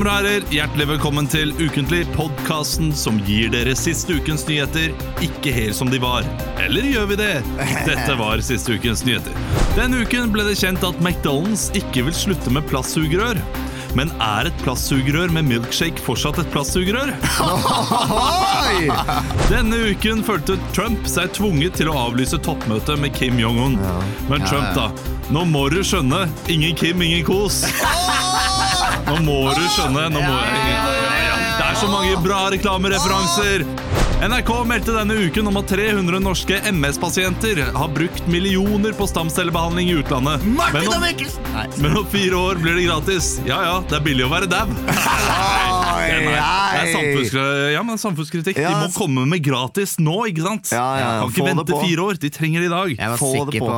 [0.00, 5.52] Damer og herrer, hjertelig velkommen til Ukentlig, podkasten som gir dere siste ukens nyheter ikke
[5.52, 6.24] helt som de var.
[6.56, 7.34] Eller gjør vi det?
[7.90, 9.36] Dette var siste ukens nyheter.
[9.76, 13.42] Denne uken ble det kjent at McDonald's ikke vil slutte med plastsugerør.
[13.92, 17.12] Men er et plastsugerør med milkshake fortsatt et plastsugerør?
[19.52, 23.76] Denne uken følte Trump seg tvunget til å avlyse toppmøtet med Kim Jong-un.
[24.32, 24.88] Men Trump, da.
[25.28, 26.24] Nå må du skjønne.
[26.48, 27.66] Ingen Kim, ingen kos.
[29.10, 30.06] Nå må du skjønne.
[30.14, 31.38] Nå må, ja, ja, ja.
[31.60, 33.66] Det er så mange bra reklamereferanser.
[34.20, 39.96] NRK meldte denne uken om at 300 norske MS-pasienter har brukt millioner på stamcellebehandling i
[40.02, 40.44] utlandet.
[40.44, 41.06] Men om,
[41.80, 43.30] men om fire år blir det gratis.
[43.48, 44.66] Ja ja, det er billig å være dau.
[46.00, 47.70] Det er, det er samfunnskritikk.
[47.74, 48.56] Ja, men samfunnskritikk.
[48.58, 50.70] De må komme med gratis nå, ikke sant?
[50.72, 52.20] Ja, ja, Kan ikke vente fire år.
[52.20, 52.94] De trenger det i dag.
[52.96, 53.74] Jeg var Få sikker på.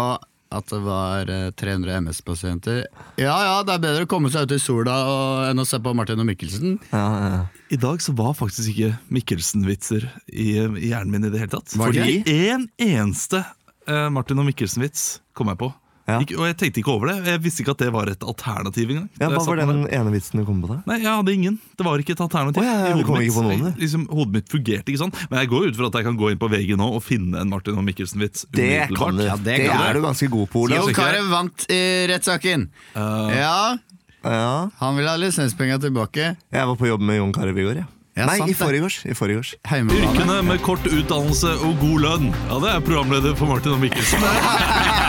[0.53, 2.85] At det var eh, 300 MS-pasienter.
[3.21, 5.81] Ja ja, det er bedre å komme seg ut i sola og, enn å se
[5.83, 6.79] på Martin og Mikkelsen.
[6.93, 7.43] Ja, ja.
[7.73, 11.73] I dag så var faktisk ikke Mikkelsen-vitser i, i hjernen min i det hele tatt.
[11.81, 13.43] Var det Fordi en eneste
[13.89, 15.73] eh, Martin og Mikkelsen-vits kom jeg på.
[16.13, 16.19] Ja.
[16.21, 17.17] Ikke, og jeg tenkte ikke over det.
[17.33, 19.09] Jeg visste ikke at det var et alternativ engang.
[19.21, 19.93] ja, Hva var den der.
[20.01, 20.77] ene vitsen du kom på da?
[20.91, 21.59] Nei, jeg hadde ingen.
[21.79, 22.61] Det var ikke et alternativ.
[22.63, 25.15] Å, ja, ja, hodet kom mitt- ikke på noen, liksom, hodet mitt fungerte ikke sånn.
[25.31, 27.41] Men jeg går ut fra at jeg kan gå inn på VG nå og finne
[27.41, 28.47] en Martin og Mikkelsen-vits.
[28.53, 29.25] Det kan du.
[29.25, 30.79] Ja, det det kan er du ganske god på, Olav.
[30.85, 31.01] Jon ikke?
[31.03, 31.81] Carew vant i
[32.13, 32.69] rettssaken.
[32.95, 33.79] ja,
[34.23, 36.37] Ja, han vil ha lisenspenger tilbake.
[36.53, 37.89] jeg var på jobb med Jon Carew i går, ja.
[38.15, 39.07] Ja, Nei, sant i forgårs.
[39.09, 39.55] I forgårs.
[39.73, 42.27] Yrkene med kort utdannelse og god lønn.
[42.51, 44.21] Ja, det er programleder for Martin og Mikkelsen.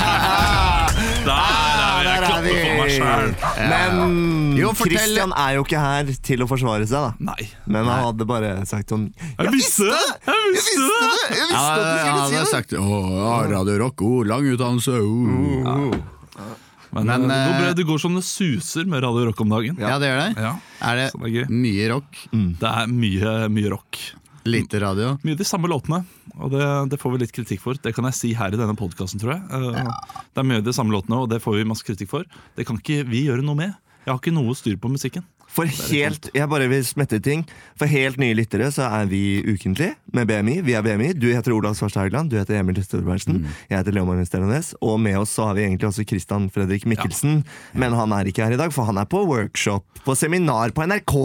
[1.24, 2.54] Der er jeg er klapper vi.
[2.64, 3.30] for meg sjæl.
[3.72, 7.14] Men Jo, fortell- Christian er jo ikke her til å forsvare seg, da.
[7.32, 7.48] Nei.
[7.66, 9.06] Men han hadde bare sagt sånn
[9.40, 10.02] Jeg visste det!
[10.28, 11.14] Jeg visste det!
[11.38, 12.48] Jeg visste at du han skulle hadde si det!
[12.52, 14.98] sagt å, ja, Radio Rock, oh, lang utdannelse.
[15.00, 15.94] Oh.
[16.94, 17.70] Men, Men, eh, det, går bra.
[17.70, 19.80] eh, det går som det suser med Radio Rock om dagen.
[19.82, 20.44] Ja, det gjør det.
[20.44, 20.52] Ja,
[20.92, 21.46] Er det det er gøy.
[21.50, 22.20] mye rock?
[22.60, 23.98] Det er mye, mye rock.
[24.44, 25.14] Lite radio?
[25.24, 26.02] Mye de samme låtene,
[26.36, 27.80] og det, det får vi litt kritikk for.
[27.80, 29.62] Det kan jeg si her i denne podkasten, tror jeg.
[29.80, 29.94] Ja.
[30.36, 32.28] Det er mye de samme låtene, og det får vi masse kritikk for.
[32.58, 33.78] Det kan ikke vi gjøre noe med.
[34.04, 35.24] Jeg har ikke noe styr på musikken.
[35.54, 37.44] For helt, jeg bare vil smette ting
[37.78, 40.60] For helt nye lyttere så er vi ukentlig med BMI.
[40.66, 41.12] Vi er BMI.
[41.18, 44.74] Du heter Olav Svarstad Haugland, du heter Emil Storbergsen, jeg heter Leo Magnus.
[44.82, 47.42] Og med oss så har vi egentlig også Christian Fredrik Mikkelsen.
[47.74, 50.86] Men han er ikke her i dag, for han er på workshop, på seminar på
[50.86, 51.16] NRK.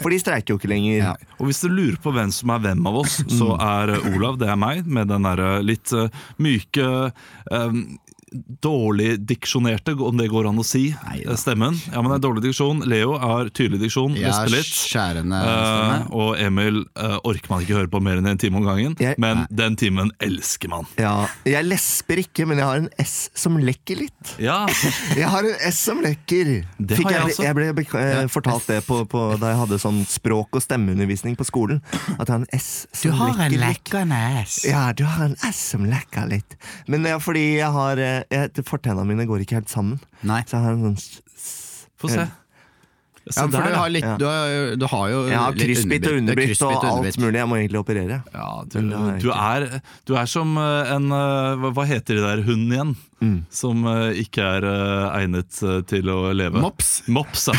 [0.00, 0.96] For de streiker jo ikke lenger.
[0.96, 1.12] Ja.
[1.38, 4.40] Og hvis du lurer på hvem som er hvem av oss, så er eh, Olav,
[4.40, 6.08] det er meg, med den derre litt eh,
[6.42, 7.80] myke eh,
[8.62, 11.36] Dårlig diksjonerte, om det går an å si, Neida.
[11.40, 11.76] stemmen.
[11.92, 12.82] Ja, men det er dårlig diksjon.
[12.88, 14.70] Leo har tydelig diksjon, lesper litt.
[14.72, 18.64] skjærende uh, og Emil uh, orker man ikke høre på mer enn en time om
[18.66, 20.86] gangen, Jeg- men den timen elsker man.
[20.98, 24.34] Ja, Jeg lesper ikke, men jeg har en S som lekker litt.
[24.42, 24.66] Ja,
[25.18, 26.52] Jeg har en S som lekker.
[26.78, 27.44] Det Fikk har jeg jeg, også.
[27.44, 31.44] jeg ble eh, fortalt det på, på, da jeg hadde sånn språk- og stemmeundervisning på
[31.48, 31.82] skolen.
[32.18, 33.92] At jeg har en S som lekker litt.
[34.46, 36.56] S Ja, du har en S som lekker litt.
[36.88, 39.98] Men det er fordi jeg har eh, jeg, Fortenna mine går ikke helt sammen.
[40.22, 40.42] Nei.
[40.46, 41.50] Så jeg har en sånn
[42.02, 42.28] få se.
[43.22, 44.16] Ja, for der, du har, litt, Ja.
[44.18, 47.38] du har, du har jo Jeg har litt kryssbitt og underbitt og, og alt mulig.
[47.38, 48.16] Jeg må egentlig operere.
[48.34, 48.78] Ja, du,
[49.22, 49.66] du, er,
[50.10, 52.90] du er som eh, en eh, Hva heter de der hunden igjen?
[53.22, 53.36] Mm.
[53.54, 54.66] Som eh, ikke er
[55.20, 55.54] egnet
[55.86, 56.58] til å leve.
[56.64, 56.90] Mops.
[57.06, 57.54] Mops, ja.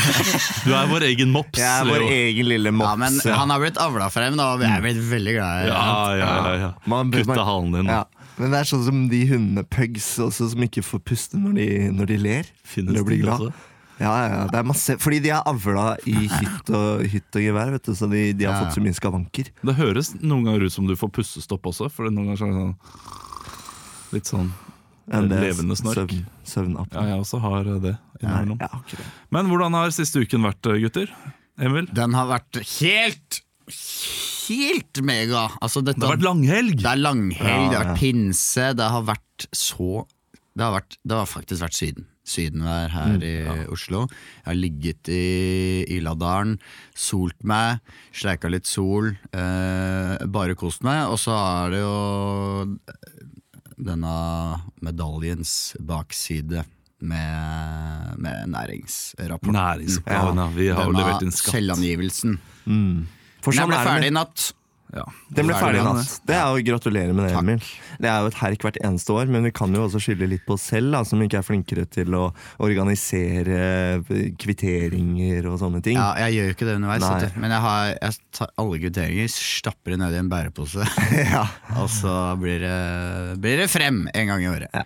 [0.68, 1.56] Du er vår egen mops.
[1.64, 2.12] Jeg er vår Leo.
[2.28, 2.90] egen lille mops.
[2.90, 5.72] Ja, men han har blitt avla frem, da, og jeg er blitt veldig glad i
[5.72, 5.88] Ja,
[6.20, 6.70] ja, ja, ja.
[6.92, 7.88] Man Kutta halen din.
[7.94, 8.04] Ja.
[8.40, 11.68] Men det er sånn som de hundene pugs også, som ikke får puste når de,
[11.94, 12.50] når de ler.
[12.66, 13.52] Finnes de blir glad.
[14.02, 17.44] Ja, ja, ja, det er masse Fordi de er avla i hytt og, hytt og
[17.46, 18.64] gevær, vet du, så de, de har Ja.
[18.66, 19.52] fått så mye skavanker.
[19.62, 22.58] Det høres noen ganger ut som du får pustestopp også, for noen ganger er det
[22.58, 24.50] sånn Litt sånn
[25.30, 26.10] levende snork.
[26.10, 26.94] Søvn, søvnapp.
[26.94, 28.60] Ja, jeg også har det innimellom.
[28.62, 29.00] Ja.
[29.34, 31.10] Men hvordan har siste uken vært, gutter?
[31.62, 31.88] Emil?
[31.94, 35.46] Den har vært helt Helt mega!
[35.64, 36.76] Altså, dette, Det har vært langhelg!
[36.82, 40.06] det er langhelg, det har vært pinse, det har vært så
[40.54, 42.06] Det har, vært, det har faktisk vært Syden.
[42.24, 44.06] Sydenvær her Mm, i Oslo.
[44.08, 45.24] Jeg har ligget i
[45.98, 46.60] Iladalen,
[46.96, 47.80] solt meg,
[48.16, 51.08] sleika litt sol, eh, bare kost meg.
[51.12, 52.78] Og så er det jo
[53.84, 54.14] denne
[54.86, 56.64] medaljens bakside
[57.04, 59.58] med, med næringsrapporten.
[59.58, 60.48] Næringsoppgaven, ja.
[60.56, 61.58] Vi har Denne levert inn skatt.
[61.58, 62.38] selvangivelsen.
[63.44, 64.52] For sånn ble er ferdig i natt.
[64.94, 65.04] Ja.
[65.34, 66.10] Den ble ferdig i natt.
[66.30, 67.64] Det er jo Gratulerer med det, Emil.
[67.98, 70.44] Det er jo et herk hvert eneste år, men vi kan jo også skylde litt
[70.46, 72.28] på oss selv, da, som ikke er flinkere til å
[72.62, 74.04] organisere
[74.38, 75.98] kvitteringer og sånne ting.
[75.98, 77.18] Ja, jeg gjør jo ikke det underveis, Nei.
[77.26, 77.40] du.
[77.42, 80.88] men jeg, har, jeg tar alle kvitteringer, stapper det ned i en bærepose,
[81.34, 81.48] Ja.
[81.80, 82.78] og så blir det,
[83.44, 84.86] blir det frem en gang i året.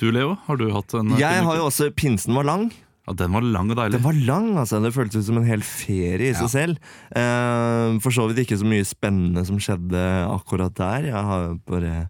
[0.00, 2.66] Du Leo, har du hatt en Jeg har jo også Pinsen var lang.
[3.06, 3.98] Ja, Den var lang og deilig.
[3.98, 4.78] Den var lang, altså.
[4.80, 6.78] Det føltes ut som en hel ferie i seg selv.
[7.14, 10.00] Eh, for så vidt ikke så mye spennende som skjedde
[10.32, 11.10] akkurat der.
[11.10, 12.08] Jeg har bare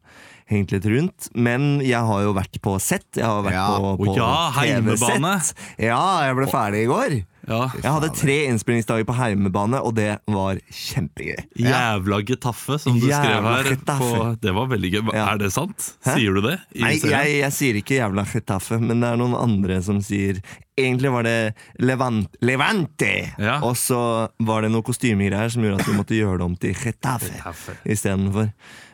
[0.51, 1.29] hengt litt rundt.
[1.35, 3.09] Men jeg har jo vært på sett.
[3.19, 3.67] Jeg har vært Ja.
[3.75, 4.31] på, på Å ja.
[4.55, 5.55] TV-sett.
[5.83, 7.17] Ja, jeg ble ferdig i går.
[7.49, 7.69] Ja.
[7.77, 11.43] Jeg hadde tre innspillingsdager på heimebane, og det var kjempegøy.
[11.61, 13.71] Jævla Getafe, som du skrev her.
[14.01, 14.11] På,
[14.41, 15.03] det var veldig gøy.
[15.13, 15.27] Ja.
[15.35, 15.91] Er det sant?
[16.07, 16.15] Hæ?
[16.19, 16.59] Sier du det?
[16.75, 20.41] i Nei, jeg, jeg sier ikke jævla Getafe, men det er noen andre som sier
[20.75, 21.55] Egentlig var det
[21.87, 23.13] Levant, Levante!
[23.39, 23.61] Ja.
[23.63, 23.99] Og så
[24.43, 27.77] var det noen kostymegreier som gjorde at vi måtte gjøre det om til Getafe Getafe.
[27.87, 28.49] istedenfor.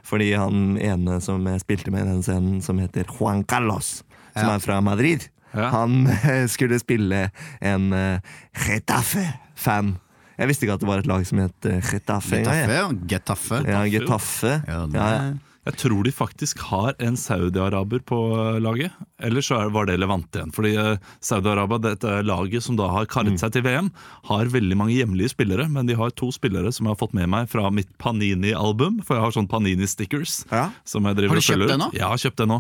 [0.05, 4.03] Fordi han ene som jeg spilte med i den scenen, som heter Juan Carlos,
[4.35, 4.55] som Ja.
[4.59, 5.25] er fra Madrid,
[5.55, 5.69] Ja.
[5.75, 7.31] han eh, skulle spille
[7.61, 8.19] en uh,
[8.55, 9.97] Getafe-fan.
[10.41, 12.39] Jeg visste ikke at det var et lag som het uh, Getafe.
[12.41, 12.45] ja.
[12.47, 12.99] Getafe.
[13.11, 13.63] Getafe.
[13.69, 14.53] Ja, Getafe.
[14.69, 15.33] Ja, det- Ja, ja.
[15.69, 18.95] Jeg tror de faktisk har en saudi-araber på eh, laget.
[19.21, 20.53] Eller så var det Levante igjen.
[20.57, 23.91] Fordi eh, Saudi-Arabia, dette laget som da har karet seg til VM,
[24.31, 25.67] har veldig mange hjemlige spillere.
[25.69, 29.03] Men de har to spillere som jeg har fått med meg fra mitt Panini-album.
[29.05, 30.39] For jeg har sånn Panini-stickers.
[30.49, 30.71] Ja.
[30.89, 31.91] Som jeg driver Har du kjøpt det nå?
[31.93, 32.59] Ja, jeg har kjøpt det nå.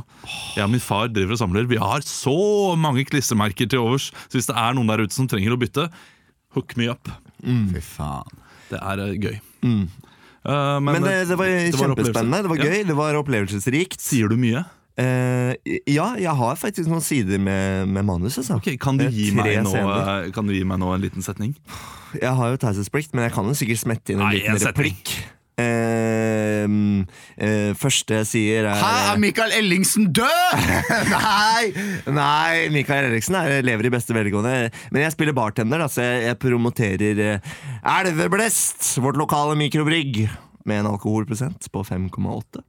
[0.59, 1.73] Jeg og min far driver og samler.
[1.73, 2.37] Vi har så
[2.85, 4.11] mange klistremerker til overs.
[4.29, 5.89] Så hvis det er noen der ute som trenger å bytte,
[6.53, 7.09] hook me up.
[7.41, 8.45] Fy faen.
[8.69, 9.41] Det er gøy.
[9.65, 9.83] gøy.
[10.47, 12.45] Eh, Men det, det var kjempespennende.
[12.45, 14.01] Det var gøy, gøy, det var opplevelsesrikt.
[14.03, 14.65] Sier du mye?
[15.01, 15.55] Uh,
[15.89, 18.37] ja, jeg har faktisk noen sider med, med manus.
[18.41, 18.59] Altså.
[18.61, 21.55] Ok, kan du, gi meg nå, eh, kan du gi meg nå en liten setning?
[22.19, 25.15] Jeg har jo taushetsplikt, men jeg kan jo sikkert smette inn en Nei, liten replikk.
[25.59, 26.65] Eh,
[27.37, 30.67] eh, første jeg sier, er Hæ, er Mikael Ellingsen død?!
[31.15, 31.71] Nei!
[32.07, 34.71] Nei, Mikael Ellingsen er, lever i beste velgående.
[34.95, 37.57] Men jeg spiller bartender, da, så jeg, jeg promoterer eh,
[37.99, 40.25] Elveblest, vårt lokale mikrobrygg,
[40.69, 42.65] med en alkoholprosent på 5,8.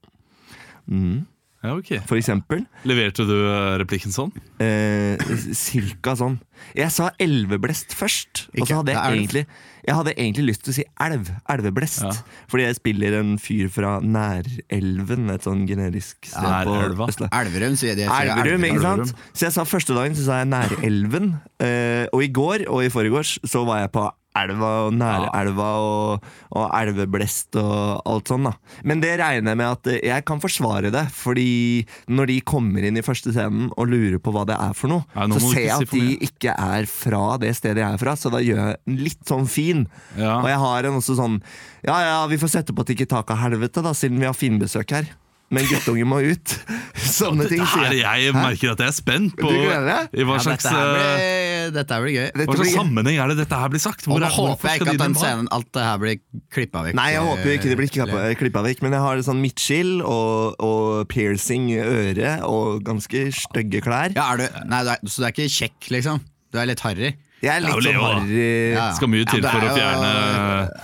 [1.62, 2.63] Ja, ok For eksempel.
[2.90, 4.31] Leverte du eh, replikken sånn?
[4.62, 5.22] Eh,
[5.58, 6.40] cirka sånn.
[6.78, 8.48] Jeg sa elveblest først.
[8.58, 9.44] Og så hadde jeg egentlig
[9.81, 11.30] Jeg hadde egentlig lyst til å si elv.
[11.54, 12.04] Elveblest.
[12.06, 12.13] Ja.
[12.52, 17.34] Fordi jeg spiller en fyr fra Nærelven, et sånn generisk sted på Østlandet.
[17.42, 18.08] Elverum, sier de.
[18.10, 19.13] Elverum, ikke sant?
[19.34, 21.36] Så jeg sa første dagen så sa jeg Nærelven.
[21.62, 26.28] Eh, og i går og i forgårs så var jeg på elva og Nærelva og,
[26.56, 28.54] og elveblest og alt sånn, da.
[28.88, 33.00] Men det regner jeg med at jeg kan forsvare det, fordi når de kommer inn
[33.00, 35.75] i første scenen og lurer på hva det er for noe, ja, så ser jeg
[35.75, 38.80] at si de ikke er fra det stedet jeg er fra, så da gjør jeg
[38.88, 39.88] den litt sånn fin.
[40.16, 40.38] Ja.
[40.39, 41.42] Og jeg har en også sånn
[41.86, 45.10] Ja ja, vi får sette på Tikki Taka-helvete, da, siden vi har finbesøk her.
[45.51, 46.53] Men guttungen må ut.
[46.95, 48.01] Sånne ting sier jeg.
[48.01, 52.06] jeg merker at jeg er spent på i hva slags, dette, eh, blir, dette her
[52.06, 52.27] blir gøy.
[52.31, 54.06] Dette hva slags sammenheng er det dette her blir sagt?
[54.07, 56.15] Og Hvor nå er- håper jeg ikke de at den scenen Alt det her blir
[56.56, 56.95] klippa vekk.
[57.01, 60.56] Nei, jeg håper ikke det blir klippa, klippa vekk, men jeg har sånn midtskill og,
[60.63, 64.15] og piercing i øret og ganske stygge klær.
[64.15, 66.24] Ja, er du, nei, du er, så du er ikke kjekk, liksom?
[66.51, 67.12] Du er litt harry?
[67.42, 68.10] Jeg er litt Det er jo sånn Leo, da.
[68.20, 68.84] harry Ja.
[68.98, 70.12] Skal mye til Ja, for å fjerne,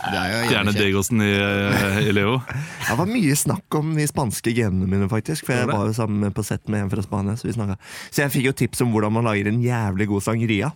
[0.07, 0.73] det er fjerne.
[0.77, 2.39] Degosen i, eh, i Leo.
[2.47, 5.45] Det var mye snakk om de spanske genene mine, faktisk.
[5.45, 7.37] For jeg Var jo sammen på sett med en fra Spania.
[7.37, 10.73] Så, vi så jeg fikk jo tips om hvordan man lager en jævlig god sangria.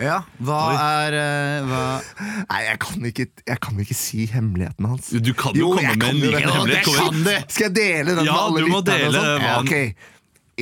[0.00, 1.80] Ja, hva er uh, hva,
[2.48, 5.10] Nei, jeg kan ikke, jeg kan ikke si hemmeligheten hans.
[5.12, 6.88] Du kan jo, komme med en jo liten hemmelighet.
[6.88, 7.36] Jeg kan det!
[7.52, 9.44] Skal jeg dele den Ja, med alle du må lytterne sånn?
[9.44, 10.08] Ja, ok.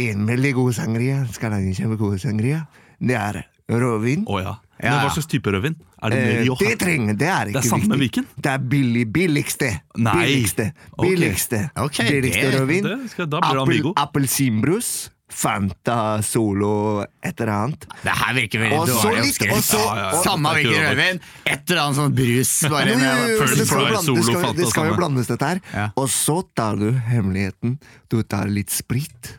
[0.00, 2.64] En veldig god sangria skal lage en kjempegod sangria.
[2.98, 4.26] Det er rødvin.
[4.26, 4.56] Å ja.
[4.82, 5.74] Men hva slags type rødvin?
[6.02, 6.58] Er det Eh, Rioja?
[6.68, 8.00] det trenger Det er ikke Det er samme viktig.
[8.00, 8.26] Viken?
[8.40, 9.70] Det er billig, billigste.
[9.96, 10.14] Nei.
[10.16, 10.72] Billigste.
[11.00, 12.10] Billigste, okay.
[12.10, 13.92] billigste rødvin.
[13.96, 15.10] Appelsinbrus.
[15.30, 17.84] Fanta Solo, et eller annet.
[18.02, 20.22] Det her virker veldig dårlig og så- Ja, ja, ja.
[20.24, 22.50] Samme hvilken rødvin, et eller annet sånn brus.
[22.70, 25.26] Bare med, First det skal, jo blandes, Solo, det skal, Fanta det skal jo blandes,
[25.30, 25.60] dette her.
[25.72, 25.86] Ja.
[25.96, 27.78] Og så tar du hemmeligheten.
[28.10, 29.36] Du tar litt sprit.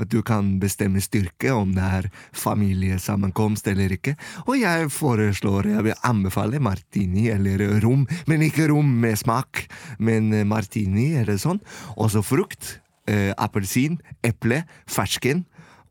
[0.00, 4.16] At du kan bestemme styrke, om det er familiesammenkomst eller ikke.
[4.46, 8.06] Og jeg foreslår, jeg vil anbefale martini eller rom.
[8.26, 9.66] Men ikke rom med smak,
[9.98, 11.62] men eh, martini eller sånn.
[11.96, 12.78] Og så frukt.
[13.06, 15.44] Eh, Appelsin, eple, fersken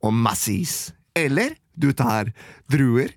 [0.03, 0.77] og masse is.
[1.15, 2.31] Eller du tar
[2.72, 3.13] druer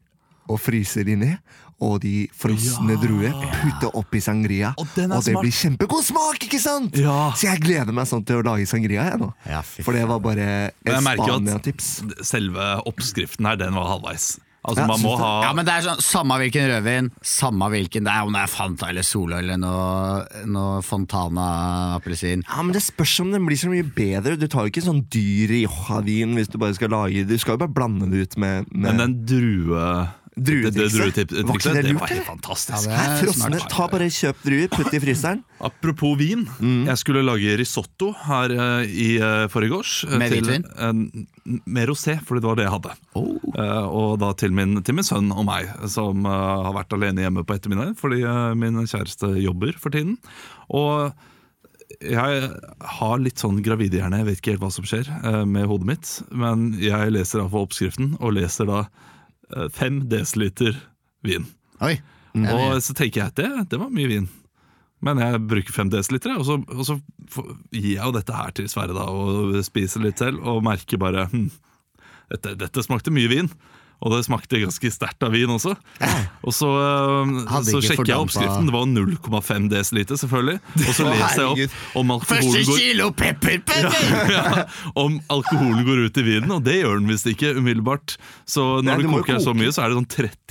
[0.47, 1.55] og fryser de ned.
[1.81, 3.01] Og de frosne Ja.
[3.03, 4.73] druer putter oppi sangria.
[4.79, 5.43] Og den er og det smart.
[5.45, 6.97] blir kjempegod smak, ikke sant?
[6.97, 7.33] Ja.
[7.37, 9.05] Så jeg gleder meg sånn til å lage sangria.
[9.11, 9.33] Jeg, nå.
[9.47, 12.03] Ja, For det var bare et Spania-tips.
[12.25, 14.39] selve oppskriften her, den var halvveis.
[14.67, 18.03] Altså, Ja, man må ha Ja, men det er sånn, Samme hvilken rødvin, samme hvilken
[18.03, 22.43] det er, om det er Fanta eller Solo eller noe, noe Fontana-appelsin.
[22.49, 24.37] Ja, men Det spørs om den blir så mye bedre.
[24.39, 27.63] Du tar jo ikke sånn dyr Rioja-vin hvis du bare skal lage Du skal jo
[27.67, 31.15] bare blande det ut med, med Men den drue druetrikset.
[31.33, 31.43] Det
[31.83, 32.89] det var helt fantastisk.
[32.91, 35.41] Ja, frosne, ta bare kjøp druer, putt i fryseren.
[35.69, 36.45] Apropos vin.
[36.61, 40.05] Jeg skulle lage risotto her uh, i uh, forgårs.
[40.05, 40.67] eh, Med hvitvin?
[40.77, 42.93] Uh, med rosé, for det var det jeg hadde.
[43.17, 43.39] Oh.
[43.87, 47.55] Og da til min, til min sønn og meg, som har vært alene hjemme på
[47.57, 48.19] ettermiddagen fordi
[48.59, 50.17] min kjæreste jobber for tiden.
[50.75, 51.15] Og
[52.03, 52.49] jeg
[52.99, 55.09] har litt sånn gravidehjerne, jeg vet ikke helt hva som skjer
[55.49, 56.11] med hodet mitt.
[56.35, 58.83] Men jeg leser iallfall oppskriften, og leser da
[59.55, 59.69] eh,
[60.11, 60.75] dl
[61.27, 61.47] vin.
[61.83, 61.95] Oi.
[62.37, 64.27] Og så tenker jeg at det, det var mye vin.
[65.05, 66.97] Men jeg bruker 5 desiliter, og så, og så
[67.75, 71.27] gir jeg jo dette her til Sverre da, og spiser litt selv, og merker bare
[71.33, 71.51] hm,
[72.33, 73.51] dette, dette smakte mye vin.
[74.05, 75.73] Og det smakte ganske sterkt av vin også.
[76.45, 77.31] Og så, øh,
[77.65, 78.69] så sjekker jeg oppskriften.
[78.69, 79.81] Det var 0,5 dl,
[80.13, 80.59] selvfølgelig.
[80.85, 82.83] Og så leser jeg opp om alkoholen går
[83.17, 83.89] pepper!
[84.37, 84.67] ja,
[85.01, 88.19] om alkoholen går ut i vinen, og det gjør den visst ikke umiddelbart.
[88.45, 90.11] Så når det koker så mye, så er det sånn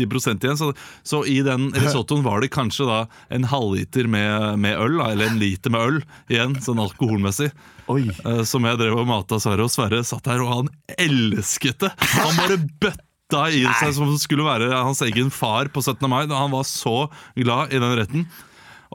[0.10, 0.60] 30% igjen.
[0.60, 0.72] Så,
[1.06, 3.00] så i den risottoen var det kanskje da
[3.30, 7.52] en halvliter med, med øl, da, eller en liter med øl igjen, sånn alkoholmessig.
[7.92, 8.08] Oi.
[8.10, 11.92] eh, Som jeg drev og mata Sverre, og Sverre satt her, og han elsket det!
[12.18, 16.10] Han bare bøtta i seg som det skulle være hans egen far på 17.
[16.10, 16.28] mai.
[16.30, 18.28] Han var så glad i den retten.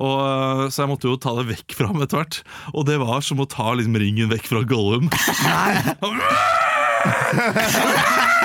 [0.01, 2.43] Og, øh, så jeg måtte jo ta det vekk fra ham etter hvert.
[2.73, 5.11] Og det var som å ta liksom ringen vekk fra Gollum.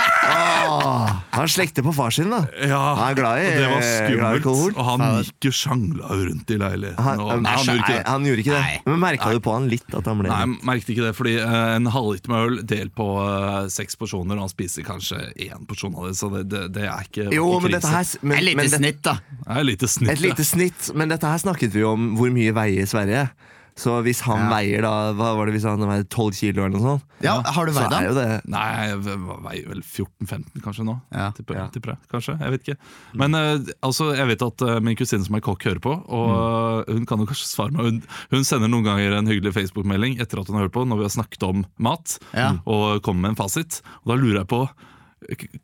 [1.36, 2.42] Han slekter på far sin, da.
[2.64, 4.78] Ja, Han er glad i- og det var glad i skummelt.
[4.78, 7.04] Og han gikk jo sjangla rundt i leiligheten.
[7.04, 8.08] Han, og, nei, han gjorde ikke nei, det.
[8.08, 8.62] han gjorde ikke det.
[8.62, 8.82] Nei.
[8.86, 11.36] Men merka du på han litt at han ble Nei, jeg merket ikke det, fordi
[11.40, 15.66] eh, en halvliter med øl delt på eh, seks porsjoner, og han spiser kanskje én
[15.68, 18.38] porsjon av det, så det, det, det er ikke Jo, ikke men dette her men,
[18.38, 19.18] Et lite men snitt, da.
[19.48, 20.10] Er et lite snitt.
[20.16, 23.28] Et lite snitt, men dette her snakket vi om hvor mye veier Sverige.
[23.76, 24.50] Så hvis han Ja.
[24.56, 27.04] veier da Hva var det hvis han veier 12 kilo eller noe sånt?
[27.22, 30.96] Ja, Har du Så veid er jo det Nei, jeg veier vel 14-15 kanskje nå.
[31.12, 31.32] Ja.
[31.36, 31.66] Tipper, Ja.
[31.74, 32.78] tipper jeg, kanskje, jeg vet ikke.
[33.20, 36.88] Men uh, altså, jeg vet at uh, min kusine som er kokk hører på, og
[36.88, 37.84] uh, hun kan jo kanskje svare meg.
[37.86, 38.02] Hun,
[38.32, 41.08] hun sender noen ganger en hyggelig Facebook-melding etter at hun har hørt på, når vi
[41.10, 42.54] har snakket om mat, Ja.
[42.66, 43.82] og kommer med en fasit.
[44.06, 44.64] Og da lurer jeg på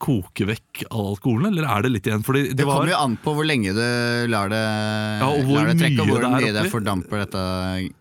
[0.02, 2.24] Koke vekk all alkoholen, eller er det litt igjen?
[2.26, 3.84] Fordi det, Det var kommer jo an på hvor lenge du
[4.32, 4.62] lar det,
[5.28, 7.44] og hvor lar det trekke, og hvor mye det det fordamper dette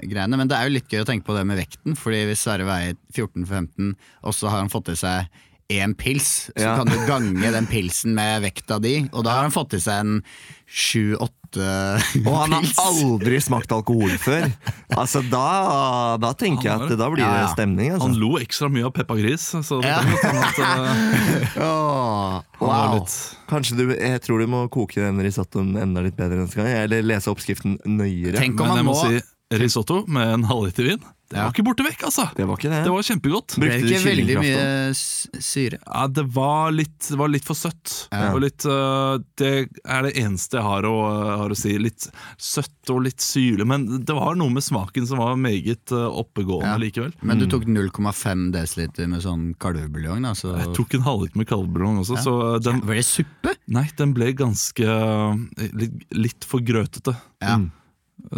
[0.00, 0.40] greiene.
[0.40, 2.64] Men det er jo litt gøy å tenke på det med vekten, Fordi hvis Sverre
[2.68, 5.28] veier 14-15, og så har han fått i seg
[5.70, 6.76] én pils, så Ja.
[6.80, 10.00] kan du gange den pilsen med vekta di, og da har han fått i seg
[10.02, 10.22] en
[10.66, 11.36] sju-åtte
[12.30, 14.44] Og han har aldri smakt alkohol før.
[15.00, 17.54] Altså Da, da tenker jeg at da blir det stemning.
[17.54, 17.90] stemning.
[17.96, 18.20] Han Altså.
[18.22, 19.98] lo ekstra mye av Peppa Gris, så det Ja.
[20.22, 22.94] sånn at uh, Åh, wow.
[22.94, 23.16] litt
[23.50, 26.70] Kanskje du, Jeg tror du må koke den risottoen enda litt bedre neste gang.
[26.84, 28.38] Eller lese oppskriften nøyere.
[28.38, 31.02] Tenk om Men jeg må må si risotto med en halvliter vin.
[31.30, 31.44] Det Ja.
[31.46, 32.24] var ikke borte vekk, altså!
[32.34, 32.78] Det var ikke det.
[32.82, 33.54] Det var kjempegodt.
[33.54, 34.94] Det Brukte du ikke veldig mye
[35.38, 35.78] syre.
[35.86, 38.08] Ja, det var litt, det var litt for søtt.
[38.10, 38.32] Ja.
[38.42, 39.52] Litt, øh, det
[39.86, 40.94] er det eneste jeg har å,
[41.44, 41.76] har å si.
[41.78, 43.62] Litt søtt og litt syrlig.
[43.70, 46.76] Men det var noe med smaken som var meget øh, oppegående Ja.
[46.82, 47.14] likevel.
[47.22, 50.26] Men du tok 0,5 dl med sånn kalvebuljong.
[50.34, 52.22] Så Jeg tok en halvliter med kalvebuljong også, Ja.
[52.26, 53.54] så den, Var det suppe?
[53.68, 55.36] nei, den ble ganske øh,
[55.78, 57.14] litt, litt for grøtete.
[57.40, 57.60] Ja.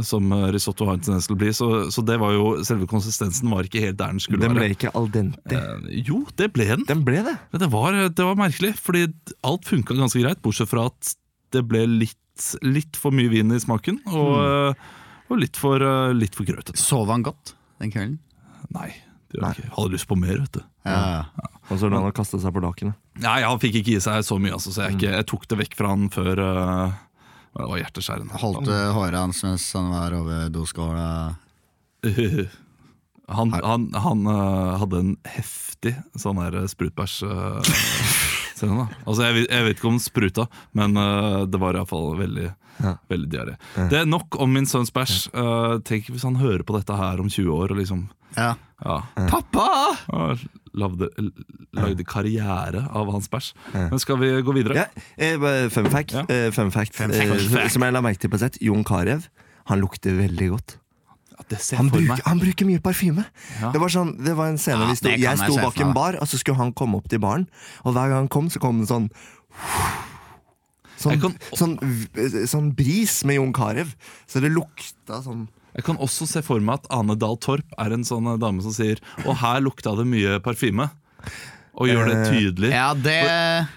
[0.00, 1.50] Som risotto har en tendens til å bli.
[1.52, 4.48] Så, så det var jo, selve konsistensen var ikke helt der den skulle være.
[4.48, 4.76] Den ble være.
[4.78, 5.58] ikke al dente.
[5.58, 6.86] Eh, jo, det ble den.
[6.88, 7.36] Den ble det.
[7.52, 9.04] Men Det var, det var merkelig, fordi
[9.44, 11.12] alt funka ganske greit, bortsett fra at
[11.52, 15.28] det ble litt, litt for mye vin i smaken, og, mm.
[15.28, 15.84] og litt for,
[16.16, 16.80] litt for grøtete.
[16.80, 18.18] Sov han godt den kvelden?
[18.72, 18.88] Nei,
[19.32, 19.70] jeg ikke.
[19.76, 20.62] Hadde lyst på mer, vet du.
[20.86, 21.24] Ja.
[21.70, 22.98] Og så la han kaste seg på lakenet.
[23.22, 25.58] Nei, han fikk ikke i seg så mye, altså, så jeg, ikke, jeg tok det
[25.62, 26.94] vekk fra han før øh,
[27.60, 28.38] det var hjerteskjærende.
[28.40, 31.08] Holdt du håret hans mens han var over doskåla.
[33.32, 37.22] Han, han, han øh, hadde en heftig sånn der sprutbæsj.
[37.24, 37.60] øh,
[38.58, 38.86] scene, da.
[39.06, 40.44] altså, jeg, vet- jeg vet ikke om den spruta,
[40.76, 42.48] men øh, det var iallfall veldig,
[42.82, 42.96] Ja.
[43.10, 43.56] veldig diaré.
[43.90, 45.28] Det er nok om min sønns bæsj.
[45.34, 48.54] Uh, tenk hvis han hører på dette her om 20 år og liksom Ja.
[48.84, 49.92] ja, Pappa!
[50.74, 51.08] lagde,
[51.76, 53.52] lagde karriere av hans bæsj.
[53.74, 54.74] Men skal vi gå videre?
[54.74, 54.86] Ja,
[55.18, 56.24] eh, fun fact, Ja.
[56.28, 57.50] eh, fun fact, Fun eh, fact.
[57.50, 58.56] som- som jeg la merke til på sett.
[58.62, 59.20] Jon Carew.
[59.66, 60.78] Han lukter veldig godt.
[61.48, 62.20] Det ser Han for bruker, meg.
[62.24, 63.24] han bruker mye parfyme.
[63.60, 63.70] Ja.
[63.72, 65.92] Det var sånn, det var en scene Ja, vi sto, Jeg jeg sto bak en
[65.92, 67.46] bar, og så skulle han komme opp til baren.
[67.84, 69.10] Og hver gang han kom, så kom det sånn
[71.02, 71.76] Sånn, kan- sånn,
[72.48, 73.90] sånn bris med Jon Carew.
[74.30, 77.94] Så det lukta sånn Jeg kan også se for meg at Ane Dahl Torp er
[77.96, 80.90] en sånn eh, dame som sier Og her lukta det mye parfyme.
[81.80, 82.68] Og gjør det Eh, tydelig.
[82.74, 83.14] Ja, det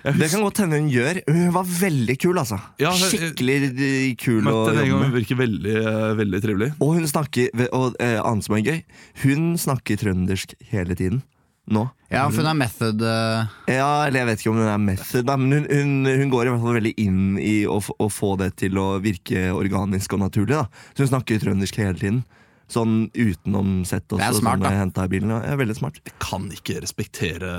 [0.03, 0.17] Husker...
[0.19, 1.21] Det kan godt hende hun gjør.
[1.29, 2.57] Hun var veldig kul, altså.
[2.77, 5.75] Ja, hun- Skikkelig eh, kul Møtte henne en gang, hun virker veldig,
[6.19, 6.67] veldig trivelig.
[6.83, 8.83] Og hun snakker Og annet som er gøy,
[9.23, 11.23] hun snakker trøndersk hele tiden.
[11.71, 11.85] Nå.
[12.13, 15.31] Ja, for hun er method eh, Ja, eller jeg vet ikke om hun er method,
[15.41, 18.51] men hun, hun, hun går i hvert fall veldig inn i å, å få det
[18.61, 20.59] til å virke organisk og naturlig.
[20.59, 22.23] da Så hun snakker trøndersk hele tiden.
[22.71, 24.21] Sånn utenom sett også.
[24.21, 25.01] Det er smart, sånn, da.
[25.05, 25.57] jeg i bilen, ja.
[25.59, 25.99] Veldig smart.
[26.21, 27.51] Kan ikke respektere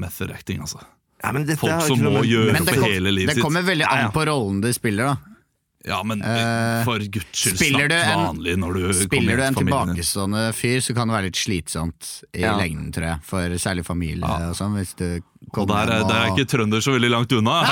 [0.00, 0.80] method acting, altså.
[1.24, 3.40] Ja, men dette Folk som må gjøre Men det, for hele livet sitt.
[3.40, 5.33] det kommer veldig an på rollen de spiller, da.
[5.84, 9.42] Ja, men Eh, for guds skyld, spiller snakk du en- vanlig når du Spiller du
[9.42, 12.56] en tilbakestående fyr, så kan det være litt slitsomt i Ja.
[12.56, 13.18] lengden, tror jeg.
[13.22, 14.74] For særlig familie og sånn.
[14.78, 15.20] Hvis du
[15.62, 17.60] Og der, er- der er ikke trønder så veldig langt unna.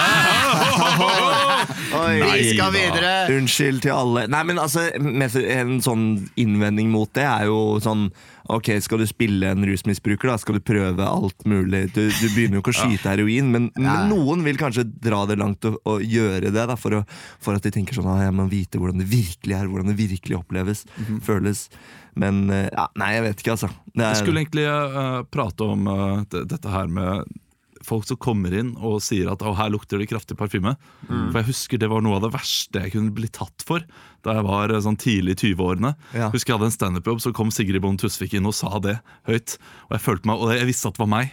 [1.93, 2.15] Oi.
[2.23, 2.75] Vi skal da.
[2.75, 3.13] videre!
[3.39, 4.27] Unnskyld til alle.
[4.33, 6.05] Nei, men altså, En sånn
[6.41, 8.09] innvending mot det er jo sånn
[8.53, 11.85] Ok, skal du spille en rusmisbruker, da skal du prøve alt mulig.
[11.95, 15.39] Du, du begynner jo ikke å skyte heroin, men, men noen vil kanskje dra det
[15.41, 16.65] langt og, og gjøre det.
[16.69, 17.05] Da, for, å,
[17.41, 19.97] for at de tenker sånn ah, jeg må vite hvordan det virkelig er, hvordan det
[20.03, 20.83] virkelig oppleves.
[21.25, 21.69] Føles.
[22.19, 23.71] Men eh, ja, nei, jeg vet ikke, altså.
[23.95, 27.31] Det Jeg er, skulle egentlig uh, prate om uh, dette her med
[27.87, 30.75] folk som kommer inn og sier at å, her lukter det kraftig parfyme.
[31.09, 33.85] For jeg husker det var noe av det verste jeg kunne bli tatt for
[34.23, 35.93] da jeg var eh, sånn tidlig i 20-årene.
[36.15, 36.31] Ja.
[36.31, 38.99] Husker jeg hadde en standup-jobb, så kom Sigrid Bonde Tusvik inn og sa det
[39.29, 39.57] høyt.
[39.89, 41.33] Og jeg følte meg, og jeg visste at det var meg.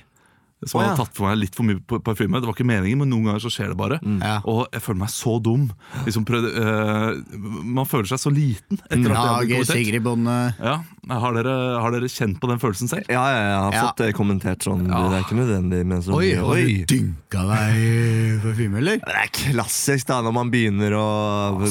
[0.68, 0.88] Som Å, ja.
[0.92, 2.36] hadde tatt for meg litt for mye pa- parfyme.
[2.42, 4.00] Det var ikke meningen, men noen ganger så skjer det bare.
[4.20, 4.42] Ja.
[4.44, 5.70] Og jeg føler meg så dum.
[6.04, 9.62] Liksom prøvde, uh, man føler seg så liten etter har Hage.
[9.70, 13.08] Sigrid Bonde Ja, har dere, har dere kjent på den følelsen selv?
[13.08, 13.86] ja, jeg har Ja.
[13.88, 14.84] fått det kommentert sånn.
[14.90, 15.00] Ja.
[15.10, 18.98] Det er ikke nødvendig, men så Oi, har du dynka deg parfyme, eller?
[19.00, 21.08] Det er klassisk da når man begynner å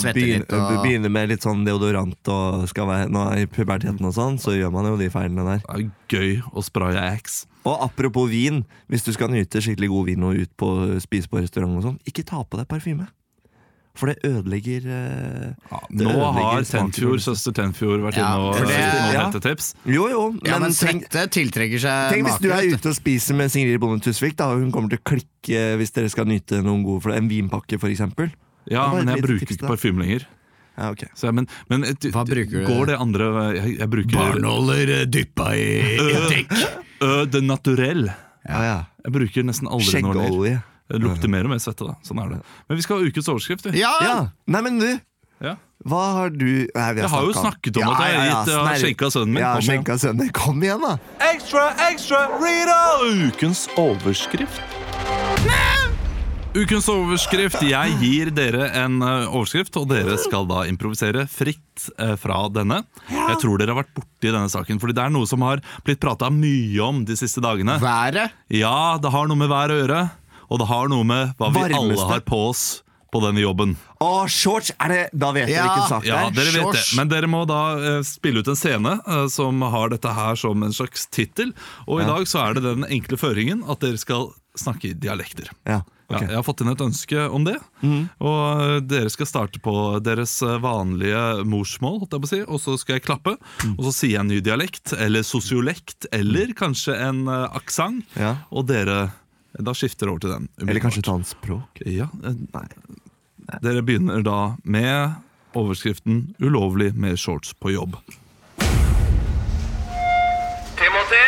[0.00, 4.14] begynner, litt og- begynner med litt sånn deodorant og skal være nå i puberteten og
[4.16, 5.60] sånn, så gjør man jo de feilene der.
[5.76, 7.44] Det er gøy å spraye Axe.
[7.66, 10.68] Og apropos vin, hvis du skal nyte skikkelig god vin og ut på
[11.02, 13.08] spise på restaurant og sånn, ikke ta på deg parfyme.
[13.98, 14.98] For det ødelegger det
[15.58, 16.66] ja, Nå ødelegger har.
[16.70, 19.24] Tenfjord, søster Tenfjord vært Ja, inne og gitt noen ja.
[19.26, 19.72] hete tips.
[19.90, 22.94] Jo, jo, Ja, men men tenk, svette tiltrekker seg tenk hvis du er ute og
[22.94, 26.30] spiser med Sigrid Bonde Tusvik, da, og hun kommer til å klikke hvis dere skal
[26.30, 28.30] nyte noen gode for En vinpakke, for eksempel.
[28.70, 30.28] Ja, Det men jeg bruker ikke parfyme lenger.
[30.78, 31.08] Ja, okay.
[31.18, 32.66] Så jeg, men, men et- Hva bruker du?
[32.70, 33.24] går det andre
[33.56, 35.64] Jeg, jeg bruker Barnåler eh, dyppa i
[36.06, 36.54] etikk.
[37.02, 38.08] Ø de naturell.
[38.48, 38.78] Ja, ja.
[39.04, 40.14] Jeg bruker nesten aldri noe.
[40.14, 40.62] Skjeggolje.
[40.88, 41.94] Det lukter mer og mer svette, da.
[42.06, 42.38] Sånn er det.
[42.68, 43.66] Men vi skal ha ukens overskrift.
[43.68, 43.78] vi.
[43.82, 43.92] Ja!
[44.02, 44.88] Ja, nei, men du
[45.40, 45.54] Ja.
[45.86, 48.48] Hva har du Nei, vi Jeg har jo snakket om, om at jeg har gitt-
[48.50, 49.42] ja, har skjenka sønnen min.
[49.42, 49.68] Ja, Kom igjen.
[49.84, 50.32] skjenka sønnen.
[50.32, 50.96] Kom igjen, da!
[51.28, 52.80] Ekstra, ekstra, Rita!
[53.28, 54.60] Ukens overskrift.
[56.56, 57.60] Ukens overskrift.
[57.68, 62.80] Jeg gir dere en eh, overskrift, og dere skal da improvisere fritt eh, fra denne.
[63.12, 66.00] Jeg tror dere har vært borti denne saken, fordi det er noe som har blitt
[66.02, 67.76] prata mye om de siste dagene.
[67.82, 68.32] Været.
[68.54, 70.00] Ja, det har noe med vær å gjøre,
[70.48, 72.64] og det har noe med hva vi alle har på oss
[73.12, 73.76] på denne jobben.
[74.04, 74.72] Å, shorts!
[74.84, 76.34] Er det, da vet Ja, dere hvilken sak det Ja, er.
[76.36, 76.82] dere vet det.
[76.98, 80.64] Men dere må da eh, spille ut en scene eh, som har dette her som
[80.66, 81.54] en slags tittel.
[81.86, 85.48] Og i dag så er det den enkle føringen at dere skal snakke i dialekter.
[85.68, 86.16] Ja, ok.
[86.16, 87.56] Ja, jeg har fått inn et ønske om det.
[87.84, 92.98] Og eh, dere skal starte på deres eh, vanlige morsmål, jeg si, og så skal
[92.98, 93.36] jeg klappe.
[93.76, 98.06] Og så sier jeg en ny dialekt, eller sosiolekt, eller kanskje en uh, aksent.
[98.18, 98.36] Ja.
[98.50, 99.10] Og dere
[99.58, 100.48] da skifter over til den.
[100.62, 101.82] Eller kanskje et annet språk.
[101.86, 102.34] Ja, eh,
[103.64, 105.14] Dere begynner da med
[105.56, 107.96] overskriften 'Ulovlig med shorts på jobb'.
[110.76, 111.27] Timothy?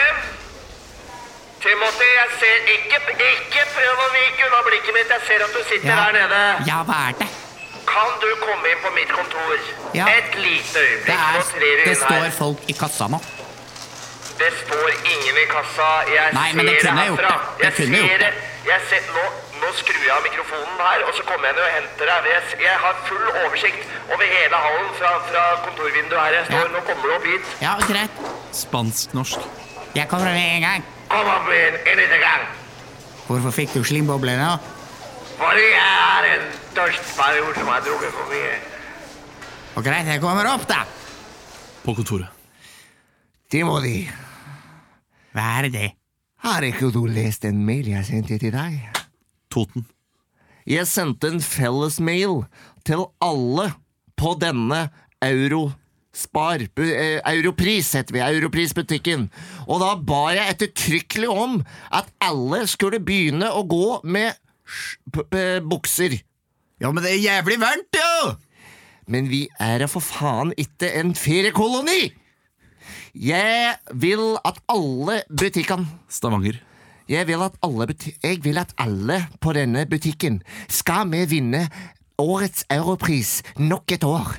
[1.64, 2.98] Timothy, jeg ser ikke,
[3.32, 5.10] ikke prøv å vike unna blikket mitt.
[5.16, 6.40] Jeg ser at du sitter her nede.
[6.70, 7.28] Ja, hva er det?
[7.90, 9.56] Kan du komme inn på mitt kontor?
[9.98, 10.06] Ja.
[10.16, 11.38] Et lite Det, er,
[11.84, 12.32] det står her.
[12.38, 13.18] folk i kassa nå.
[14.40, 15.88] Det står ingen i kassa.
[16.14, 17.32] Jeg Nei, men det ser kunne jeg gjort det.
[17.58, 18.32] Det Jeg kunne ser gjort det.
[18.70, 19.24] Jeg ser, nå,
[19.62, 22.30] nå skrur jeg av mikrofonen her, og så kommer jeg ned og henter deg.
[22.32, 23.82] Jeg, jeg har full oversikt
[24.14, 26.64] over hele hallen fra, fra kontorvinduet her jeg står.
[26.64, 26.72] Ja.
[26.76, 27.52] Nå kommer du opp hit.
[27.64, 28.24] Ja, greit.
[28.62, 29.44] Spansk-norsk.
[29.98, 30.88] Jeg kommer med en gang.
[31.10, 32.44] Kom opp igjen en i gang.
[33.26, 34.50] Hvorfor fikk du slimboble nå?
[35.40, 36.44] Fordi jeg har en
[36.76, 38.52] tørstperiode som har drukket for mye.
[39.78, 40.82] Og greit, jeg kommer opp, da.
[41.84, 42.28] På kontoret.
[43.50, 44.04] Timothy,
[45.34, 45.88] Hva er det?
[46.40, 48.78] har ikke du lest en mail jeg sendte til deg?
[49.52, 49.84] Toten.
[50.66, 52.44] Jeg sendte en fellesmail
[52.86, 53.66] til alle
[54.16, 54.88] på denne
[55.22, 55.79] Eurospar
[56.28, 59.30] bu- eh, Europris heter vi, Europrisbutikken.
[59.68, 64.34] Og da ba jeg ettertrykkelig om at alle skulle begynne å gå med
[65.68, 66.20] bukser.
[66.80, 68.34] Ja, men det er jævlig varmt, jo!
[69.10, 72.12] Men vi er da for faen ikke en feriekoloni!
[73.14, 76.60] Jeg vil at alle butikkene Stavanger.
[77.10, 80.36] Jeg vil at alle, buti jeg vil at alle på denne butikken
[80.70, 81.64] skal med vinne
[82.20, 84.32] årets europris nok et år,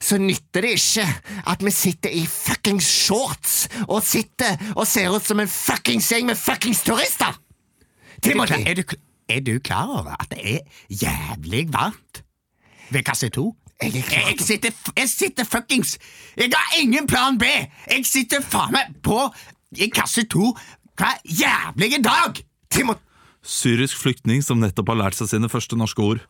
[0.00, 1.06] så nytter det ikke
[1.52, 6.28] at vi sitter i fuckings shorts og sitter og ser ut som en fuckings gjeng
[6.30, 7.38] med fuckings turister!
[8.22, 8.64] Timothy!
[8.66, 8.82] Er
[9.28, 10.58] er du klar over at det er
[10.90, 12.22] jævlig varmt
[12.90, 13.54] ved kasse to?
[13.82, 14.28] Jeg er klar.
[14.28, 15.98] Jeg sitter, jeg sitter fuckings
[16.36, 17.44] Jeg har ingen plan B!
[17.90, 19.20] Jeg sitter faen meg på
[19.76, 20.56] i kasse to
[20.98, 22.40] hver jævlige dag!
[22.70, 23.04] Timothy!
[23.42, 26.24] Syrisk flyktning som nettopp har lært seg sine første norske ord.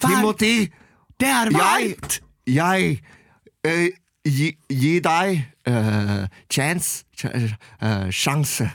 [0.00, 0.72] Timothy!
[1.20, 1.94] Det er Jeg,
[2.46, 2.98] jeg
[3.66, 3.88] uh,
[4.24, 8.70] gi, gi deg uh, chance ch eh, Sjanse.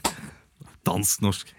[0.85, 1.53] Dansk-norsk.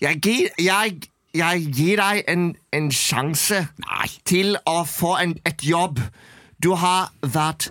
[0.00, 1.02] Jeg gir, jeg,
[1.34, 3.66] jeg gir deg en, en sjanse
[4.24, 6.00] til å få en, et jobb.
[6.62, 7.68] Du har vært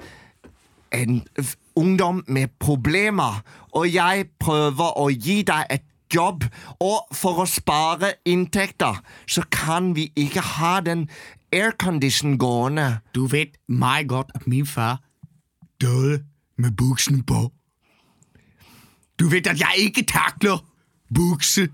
[0.94, 1.24] en
[1.76, 3.42] ungdom med problemer,
[3.72, 6.44] og jeg prøver å gi deg et jobb.
[6.80, 11.08] Og for å spare inntekter, så kan vi ikke ha den
[11.54, 13.02] aircondition gående.
[13.16, 15.02] Du vet meg godt at min far
[15.82, 16.24] døde
[16.58, 17.50] med buksen på.
[19.20, 20.62] Du vet at jeg ikke takler
[21.14, 21.68] bukse.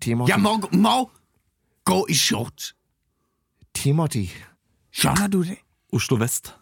[0.00, 0.30] Timothy.
[0.30, 1.10] Jeg må, må
[1.84, 2.74] gå i shorts.
[3.74, 4.26] Timothy.
[4.94, 5.58] Skjønner du det?
[5.92, 6.54] Oslo vest.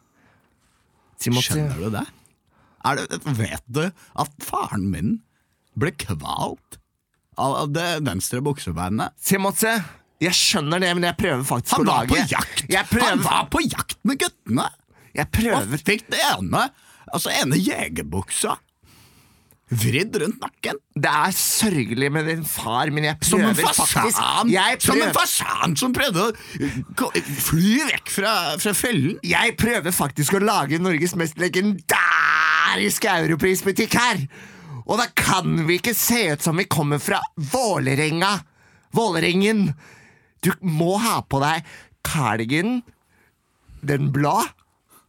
[1.21, 1.53] Timothy.
[1.53, 2.07] Skjønner du det?
[2.85, 3.21] Er det?
[3.39, 5.21] Vet du at faren min
[5.79, 6.79] ble kvalt
[7.41, 9.17] av det venstre buksebeinet?
[9.25, 9.79] Timothy.
[10.23, 12.67] Jeg skjønner det, men jeg prøver faktisk Han å var lage på jakt!
[12.93, 14.69] Prøver, Han var på jakt med guttene!
[15.13, 16.69] jeg Og fikk det ene,
[17.13, 18.57] altså ene jegerbuksa
[19.73, 20.77] vridd rundt nakken.
[20.93, 24.53] Det er sørgelig med din far, men jeg Som en faktisk fasan!
[24.85, 27.11] Som en fasan som prøvde å
[27.47, 29.17] fly vekk fra, fra fellen.
[29.25, 34.27] jeg prøver faktisk å lage Norges mest legendariske europrisbutikk her!
[34.87, 38.35] Og da kan vi ikke se ut som vi kommer fra Vålerenga.
[38.93, 39.71] Vålerengen.
[40.43, 41.67] Du må ha på deg
[42.03, 42.81] cardigan,
[43.87, 44.35] den blå,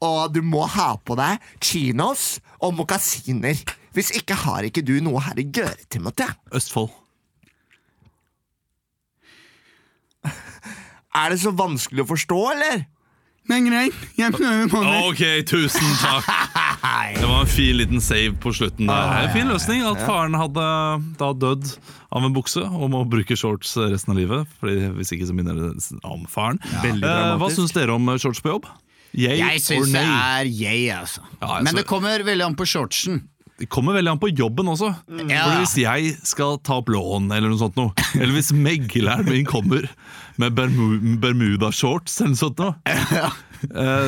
[0.04, 3.58] og du må ha på deg chinos og mokasiner.
[3.94, 6.30] Hvis ikke har ikke du noe her å gjøre, Timothy.
[6.54, 6.92] Østfold.
[11.14, 12.86] Er det så vanskelig å forstå, eller?
[13.52, 13.96] Er greit.
[14.18, 14.92] Jeg prøver på det.
[15.10, 16.30] Ok, tusen takk.
[17.18, 19.12] Det var en fin liten save på slutten der.
[19.26, 20.64] En fin løsning at faren hadde
[21.20, 21.74] da dødd
[22.14, 24.48] av en bukse og må bruke shorts resten av livet.
[24.62, 26.62] Fordi Hvis ikke så minner det om faren.
[26.84, 28.70] Eh, hva syns dere om shorts på jobb?
[29.14, 31.22] Yay Jeg syns det er yay, altså.
[31.42, 33.28] Ja, altså- Men det kommer veldig an på shortsen.
[33.64, 34.90] Det kommer veldig an på jobben også.
[35.24, 35.44] Ja.
[35.46, 39.48] Fordi Hvis jeg skal ta opp lån, eller noe sånt noe, eller hvis megleren min
[39.48, 39.88] kommer
[40.42, 42.76] med bermu bermudashorts, eller noe sånt noe,
[43.20, 43.30] ja.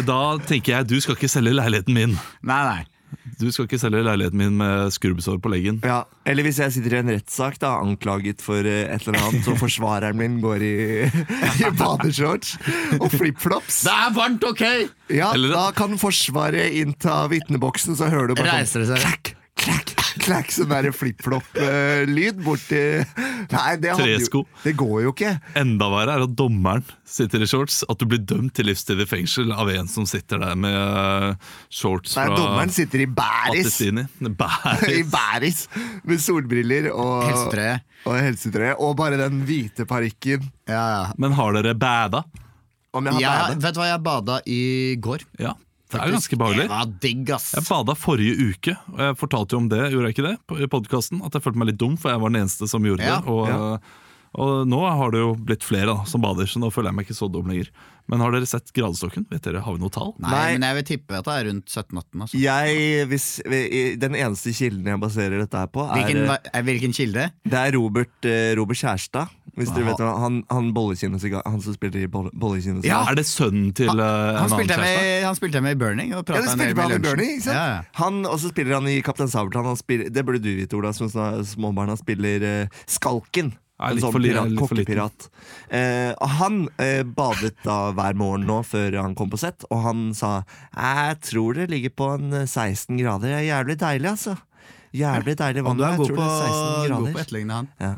[0.06, 2.18] da tenker jeg du skal ikke selge leiligheten min.
[2.44, 2.84] Nei, nei.
[3.40, 5.80] Du skal ikke selge leiligheten min med skrubbsår på leggen.
[5.88, 9.48] Ja, Eller hvis jeg sitter i en rettssak da, anklaget for eh, et eller annet,
[9.52, 10.74] og forsvareren min går i,
[11.64, 12.56] i badeshorts
[13.00, 13.82] og flipflops.
[13.88, 14.64] Det er varmt, ok!
[15.14, 19.35] Ja, Eller- Da kan Forsvaret innta vitneboksen, så hører du bare Reiser det sånn.
[19.66, 22.82] Klakk, klakk, sånn der flipflop-lyd borti
[23.52, 24.44] Nei, det, hadde Tresko.
[24.46, 25.34] jo, det går jo ikke.
[25.60, 27.84] Enda verre er at dommeren sitter i shorts.
[27.92, 31.38] At du blir dømt til livstid i fengsel av en som sitter der med
[31.70, 33.68] shorts shorts Nei, fra Dommeren sitter i bæris.
[33.68, 34.06] Attestini.
[34.26, 35.12] I Bæris.
[35.12, 35.62] bæris
[36.08, 37.76] med solbriller og Helsetrøye.
[38.06, 38.74] Og helsetrøye.
[38.86, 40.50] Og bare den hvite parykken.
[40.70, 41.06] Ja, ja.
[41.18, 42.24] Men har dere bæda?
[42.96, 44.60] Om jeg vet du hva, jeg bada i
[45.04, 45.26] går.
[45.42, 45.56] Ja.
[45.92, 46.66] Det er ganske behagelig.
[46.66, 47.52] Det var digg, ass.
[47.56, 50.38] Jeg bada forrige uke, og jeg fortalte jo om det, gjorde jeg ikke det?
[50.66, 53.06] I podcasten, At jeg følte meg litt dum, for jeg var den eneste som gjorde
[53.06, 53.30] Ja, det.
[53.30, 53.68] Og, ja.
[54.42, 57.06] og nå har det jo blitt flere da, som bader, så nå føler jeg meg
[57.08, 57.70] ikke så dum lenger.
[58.12, 59.24] Men har dere sett gradestokken?
[59.32, 60.12] Vet dere, Har vi noe tall?
[60.22, 60.50] Nei, Nei.
[60.58, 62.22] men jeg vil tippe at det er rundt 17-18.
[62.26, 62.42] Altså.
[62.42, 63.30] Jeg, hvis,
[64.02, 67.30] den eneste kilden jeg baserer dette her på, er Hvilken, eh, hvilken kilde?
[67.46, 69.34] Det er Robert, eh, Robert Kjærstad.
[69.56, 72.90] Hvis dere vet hva, Han, han, bollekinesiga- han som spiller i bolle- Bollekinesiga.
[72.92, 73.04] Ja.
[73.12, 75.04] Er det sønnen til eh, en Han annen spilte, kjæreste?
[75.06, 76.14] med, han spilte med i Burning.
[76.14, 77.06] Og Ja, pratet det en del spilte med han i lunsjen.
[77.16, 77.56] Bernie, ikke sant?
[77.56, 77.82] Ja, ja.
[78.04, 79.66] Han, og så spiller han i Kaptein Sabeltann.
[79.72, 83.54] Han spiller, det burde du vite, Ola, som småbarn Han spiller eh, Skalken.
[83.76, 84.96] Ja, En litt sånn for li- pirat, litt for liten.
[84.96, 85.30] kokkepirat.
[85.76, 89.82] Eh, og han eh, badet da hver morgen nå før han kom på sett, og
[89.84, 93.28] han sa Jeg tror det ligger på en eh, 16 grader.
[93.28, 94.38] Det er jævlig deilig, altså.
[94.96, 95.78] Jævlig deilig Og vann.
[95.78, 97.20] du er Jeg god tror på, det er 16 god på grader.
[97.26, 97.68] etterligne han.
[97.84, 97.94] Ja,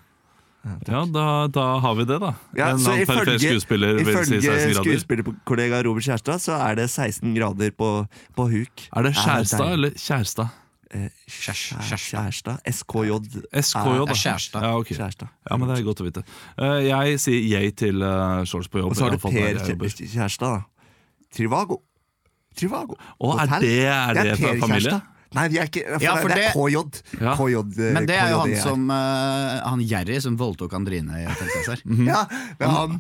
[1.13, 2.33] da, da har vi det, da.
[2.57, 4.83] Ja, en så annen perifer ifølge, skuespiller vil si ifølge 16 grader.
[4.83, 7.91] skuespillerkollega Robert Kjærstad, så er det 16 grader på,
[8.37, 8.87] på huk.
[8.95, 10.55] Er det Skjærstad eller Kjærstad?
[10.91, 12.61] Eh, Kjærstad?
[12.71, 13.17] SKJ.
[13.51, 14.13] SKJ, da.
[14.13, 14.61] Kjærstad.
[14.63, 14.95] Ja, okay.
[14.95, 15.27] Kjærstad.
[15.49, 16.23] ja, men det er godt å vite.
[16.55, 18.95] Eh, jeg sier yay til eh, shorts på jobb.
[18.95, 20.63] Og så har du Per Kjærstad, da.
[21.35, 21.81] Trivago.
[22.57, 22.95] Trivago.
[23.19, 24.95] Å, er det, er det, Det er fra Per familie?
[24.95, 25.13] Kjærstad.
[25.35, 26.77] Nei, vi er ikke for Ja, for det er det- KJ.
[27.19, 27.33] Ja.
[27.35, 31.19] KJ eh, Men det er jo han som uh, Han Jerry som voldtok Andrine.
[32.07, 32.25] Ja,
[32.59, 32.99] men er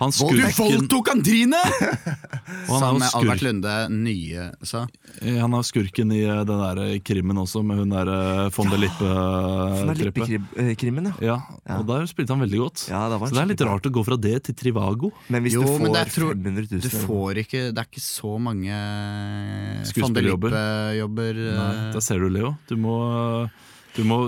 [0.00, 0.12] han.
[0.14, 1.60] skurken, Du voldtok Andrine!
[1.64, 2.14] Trine!
[2.68, 4.84] han Som er Albert Lunde nye sa.
[5.22, 8.70] han er skurken i eh, den der eh, krimmen også, med hun der eh, von
[8.70, 11.38] der er lippekrimmen, ja.
[11.66, 12.86] Ja, og der spilte han veldig godt.
[12.90, 15.12] Ja, det Så det er litt rart å gå fra det til Trivago.
[15.32, 17.88] Men hvis Jo, du får men er tro- 500 000 Du får ikke Det er
[17.90, 18.80] ikke så mange
[19.90, 20.54] Skuespillerjobber.
[20.54, 21.40] Lippe-jobber.
[21.58, 22.54] Nei, der ser du, Leo.
[22.68, 22.96] Du må,
[23.96, 24.18] du må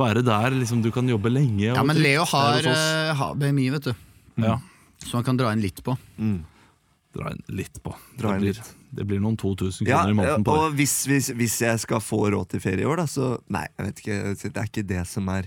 [0.00, 1.70] være der liksom, du kan jobbe lenge.
[1.72, 2.00] Ja, men.
[2.02, 3.94] Leo har, eh, har BMI, vet du.
[4.42, 4.58] Ja,
[5.04, 5.96] Så han kan dra inn litt på.
[7.14, 7.92] dra inn litt på.
[8.18, 8.70] Dra det, inn blir, litt.
[8.98, 10.62] det blir noen 2000 Ja, kroner i måneden på det.
[10.64, 13.66] og hvis, hvis, hvis jeg skal få råd til ferie i år, da, så Nei,
[13.78, 14.18] jeg vet ikke.
[14.42, 15.46] Det er ikke det som er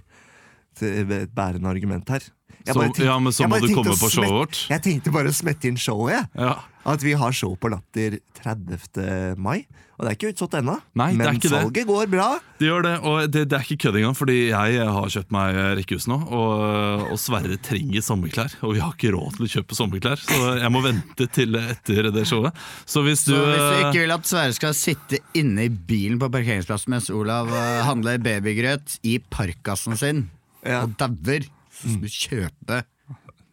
[0.83, 2.19] et bærende argument her.
[2.67, 4.65] Jeg Så- bare tenkte- ja, men så jeg må bare du komme på showet vårt.
[4.69, 6.25] Jeg tenkte bare å smette inn showet, jeg.
[6.35, 6.55] Ja.
[6.85, 9.35] At vi har show på Latter 30.
[9.37, 9.65] mai.
[9.97, 10.75] Og det er ikke utsolgt ennå.
[10.77, 11.85] Er Men salget det.
[11.87, 12.39] går bra.
[12.59, 15.55] Det gjør det, og det, det er ikke kødd engang, fordi jeg har kjøpt meg
[15.79, 19.73] rekkehus nå, og, og Sverre trenger sommerklær, og vi har ikke råd til å kjøpe
[19.79, 22.53] sommerklær, så jeg må vente til etter det showet.
[22.85, 25.69] Så hvis du, Så hvis du eh, ikke vil at Sverre skal sitte inne i
[25.69, 30.27] bilen på parkeringsplassen mens Olav eh, handler babygrøt i parkasen sin
[30.67, 30.83] Ja.
[30.85, 32.81] og dauer, så skal du kjøpe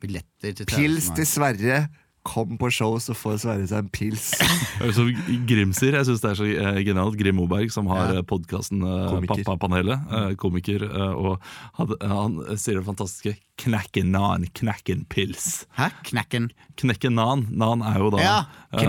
[0.05, 1.15] billetter til Pils 30.
[1.21, 1.85] til Sverre.
[2.25, 4.31] Kom på show, så får Sverre seg en pils.
[4.97, 5.11] Som
[5.45, 7.19] Grim sier, jeg syns det er så eh, genialt.
[7.21, 8.15] Grim Moberg, som har Ja.
[8.21, 8.23] ja.
[8.25, 9.43] podkasten Komiker.
[9.45, 11.45] Pappapanelet, eh, komiker, eh, og
[11.77, 15.67] han, sier det fantastiske 'knekken nan, knekken pils'.
[15.77, 15.91] Hæ?
[16.09, 16.49] Knekken?
[16.81, 17.45] Knekken nan.
[17.53, 18.39] Nan er jo da Ja,
[18.73, 18.81] uh,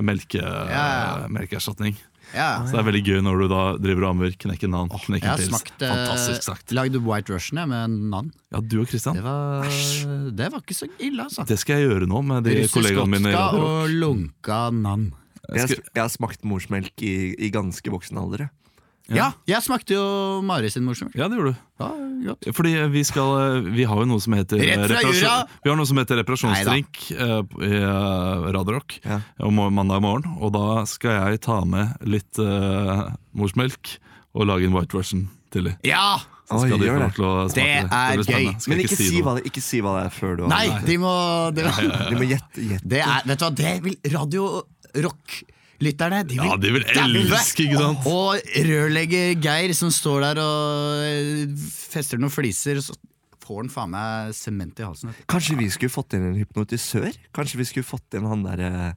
[0.00, 1.26] melke, Ja.
[1.28, 1.98] melkeerstatning.
[2.32, 2.62] Ja.
[2.64, 5.28] Så det er veldig gøy når du da driver og ammer knekken nan, Jeg knekken
[5.28, 5.50] har pils.
[5.52, 6.72] smakt eh, Fantastisk sagt.
[6.72, 8.30] Lagde White Russian jeg, med nan.
[8.54, 9.18] Ja, du og Christian.
[9.18, 9.68] Det var,
[10.32, 11.44] det var ikke så ille, altså.
[11.48, 13.34] Det skal jeg gjøre nå med de Russisk kollegaene mine.
[13.34, 15.06] Russisk vodka og lunka nan.
[15.52, 18.46] Jeg, jeg har smakt morsmelk i, i ganske voksen alder.
[18.46, 18.56] jeg.
[19.10, 20.02] Ja, jeg smakte jo
[20.46, 21.14] Mari sin morsmelk.
[21.18, 21.62] Ja, det gjorde du.
[21.82, 21.88] Ja,
[22.28, 22.46] godt.
[22.54, 25.32] Fordi vi skal Vi har jo noe som heter Rett fra jura!
[25.64, 27.80] Vi har noe som heter reparasjonsdrink eh, i
[28.54, 29.20] Radarock Ja.
[29.42, 30.36] om mandag morgen.
[30.40, 33.96] Og da skal jeg ta med litt uh, morsmelk
[34.38, 35.74] og lage en white russian til dem.
[35.84, 36.20] Ja!
[36.52, 37.22] Skal Oi, de det.
[37.24, 37.66] å Det det.
[37.88, 38.46] er det gøy.
[38.60, 40.50] Skal Men ikke, ikke si, hva det, ikke si hva det er før du har
[40.52, 41.12] Nei, de må
[41.56, 41.64] det,
[42.10, 42.60] De må gjette.
[42.60, 42.88] gjette.
[42.92, 44.48] det er, Vet du hva, det vil Radio
[45.82, 48.06] Rock-lytterne De vil, Ja, de vil elske, ikke sant?
[48.06, 51.56] Og rørlegger Geir som står der og eh,
[51.92, 52.94] fester noen fliser, så
[53.42, 55.14] får han faen meg sement i halsen.
[55.30, 57.10] Kanskje vi skulle fått inn en hypnotisør?
[57.34, 58.94] Kanskje vi skulle fått inn han derre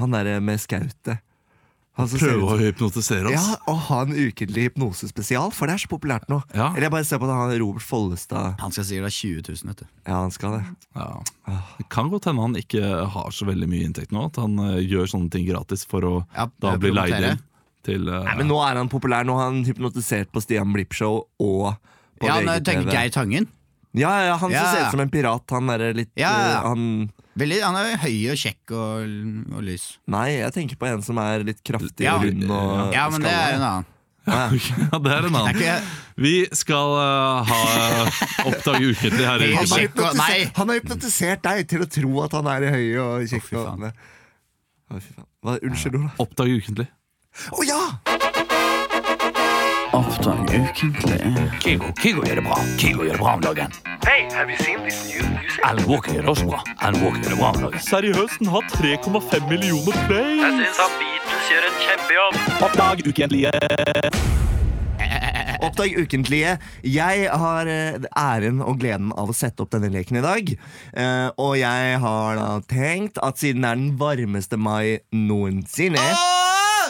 [0.00, 1.22] Han derre med skautet?
[1.94, 3.34] Han som ser Prøve ut å hypnotisere oss.
[3.52, 6.40] Ja, Og ha en ukentlig hypnosespesial, for det er så populært nå.
[6.50, 6.72] Ja.
[6.72, 8.56] Eller jeg bare ser på det, han Robert Follestad.
[8.58, 9.86] Han skal sikkert ha 20 000, vet du.
[10.08, 10.62] Ja, han skal det.
[10.98, 11.08] Ja.
[11.78, 12.82] Det kan godt hende han ikke
[13.14, 14.26] har så veldig mye inntekt nå.
[14.32, 17.42] At han uh, gjør sånne ting gratis for å Ja, da bli leid inn
[17.86, 19.26] til uh, Nei, Men nå er han populær.
[19.28, 21.76] Nå har han hypnotisert på Stian Blipp-show og
[22.18, 22.90] på Ja, VGTV.
[22.90, 23.46] Geir Tangen.
[23.94, 25.46] Ja, ja, ja, han som Ja, ser ut som en pirat.
[25.54, 29.16] Han er litt eh, han Veldig, han er høy og kjekk og,
[29.56, 29.88] og lys.
[30.10, 33.26] Nei, jeg tenker på en som er litt kraftig Ja, og rund og Ja, men
[33.26, 33.90] det er en annen.
[34.24, 35.50] Ja, det er en annen.
[35.52, 35.74] ikke,
[36.16, 37.58] Vi skal uh, ha
[38.48, 42.14] Oppdag ukentlig her i Helt Han har, hypnotisert, han har hypnotisert deg til å tro
[42.24, 43.50] at han er høy og kjekk.
[43.52, 43.66] Å,
[44.96, 45.28] fy faen.
[45.44, 46.14] Hva, unnskyld, Ola.
[46.24, 46.88] Oppdag ukentlig.
[47.50, 47.82] Å ja!
[49.94, 51.20] Oppdrag ukentlig.
[51.62, 52.56] Kygo, Kygo gjør det bra.
[52.80, 53.74] Kygo gjør det bra om dagen.
[54.02, 55.60] Hey, have you seen this new music?
[55.62, 56.62] Alan Walker gjør det også bra.
[56.82, 57.84] Alan Walker gjør det bra om dagen.
[57.86, 60.32] Seriøst, den har 3,5 millioner play!
[60.42, 62.40] Jeg syns han Beatles gjør en kjempejobb.
[62.66, 63.54] Oppdrag ukentlige.
[65.64, 66.56] Oppdag ukentlige.
[66.82, 70.50] Jeg har eh, æren og gleden av å sette opp denne leken i dag.
[70.90, 76.02] Eh, og jeg har da tenkt at siden det er den varmeste mai noensinne,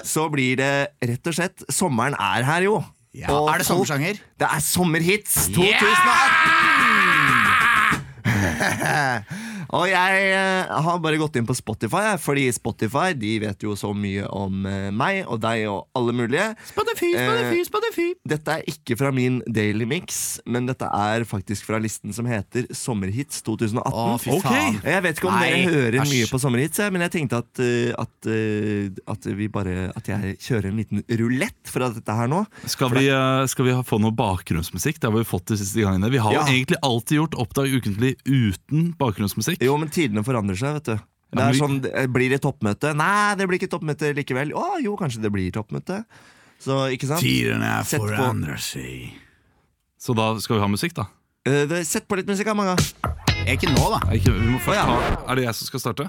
[0.05, 2.81] så blir det rett og slett Sommeren er her, jo.
[3.19, 4.13] Ja, Og er det sommersjanger?
[4.41, 5.65] Det er sommerhits 2018!
[9.75, 13.91] Og jeg eh, har bare gått inn på Spotify, fordi Spotify de vet jo så
[13.97, 16.45] mye om eh, meg og deg og alle mulige.
[16.69, 18.07] Spotify, Spotify, Spotify.
[18.35, 22.69] Dette er ikke fra min Daily Mix, men dette er faktisk fra listen som heter
[22.71, 23.91] Sommerhits 2018.
[23.91, 24.79] Åh, fy faen.
[24.79, 24.93] Okay.
[24.95, 26.15] Jeg vet ikke om Nei, dere hører Asch.
[26.15, 30.37] mye på sommerhits, men jeg tenkte at, eh, at, eh, at vi bare At jeg
[30.43, 32.45] kjører en liten rulett fra dette her nå.
[32.71, 35.01] Skal vi, eh, skal vi få noe bakgrunnsmusikk?
[35.03, 36.11] Det har vi fått de siste gangene.
[36.13, 36.45] Vi har Ja.
[36.47, 39.64] egentlig alltid gjort Oppdag ukentlig uten bakgrunnsmusikk.
[39.65, 41.11] Jo, men tidene forandrer seg, vet du.
[41.35, 41.81] Det er sånn,
[42.15, 42.93] Blir det toppmøte?
[42.95, 44.55] Nei, det blir ikke toppmøte likevel.
[44.55, 46.05] Å, jo, kanskje det blir toppmøte.
[46.63, 47.25] Så, ikke sant?
[47.25, 49.17] Tidene forandrer seg.
[50.01, 51.09] Så da skal vi ha musikk, da.
[51.45, 52.77] Uh, Sett på litt musikk, da, Manga.
[53.51, 54.01] Ikke nå, da.
[54.07, 55.17] Er, ikke, vi må først Å, ja.
[55.27, 56.07] er det jeg som skal starte?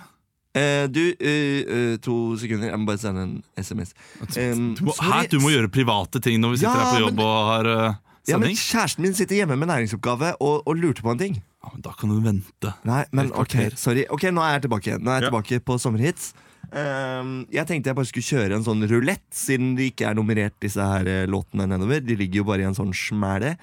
[0.56, 2.70] Uh, du, uh, eh, to sekunder.
[2.70, 3.92] Jeg må bare sende en SMS.
[4.22, 7.04] Um, Du må, her, du må gjøre private ting når vi sitter Ja, her på
[7.08, 8.56] jobb men- og har uh, ja, men?
[8.58, 11.36] Kjæresten min sitter hjemme med næringsoppgave og, og lurte på en ting.
[11.82, 12.74] Da kan du vente.
[12.84, 14.06] Nei, men ok, sorry.
[14.10, 15.04] Ok, Nå er jeg tilbake igjen.
[15.04, 15.30] Nå er jeg Ja.
[15.32, 16.34] tilbake på sommerhits.
[16.72, 20.56] Um, jeg tenkte jeg bare skulle kjøre en sånn rulett, siden de ikke er nummerert,
[20.60, 22.02] disse her eh, låtene nedover.
[22.04, 23.56] De ligger jo bare i en sånn smæle.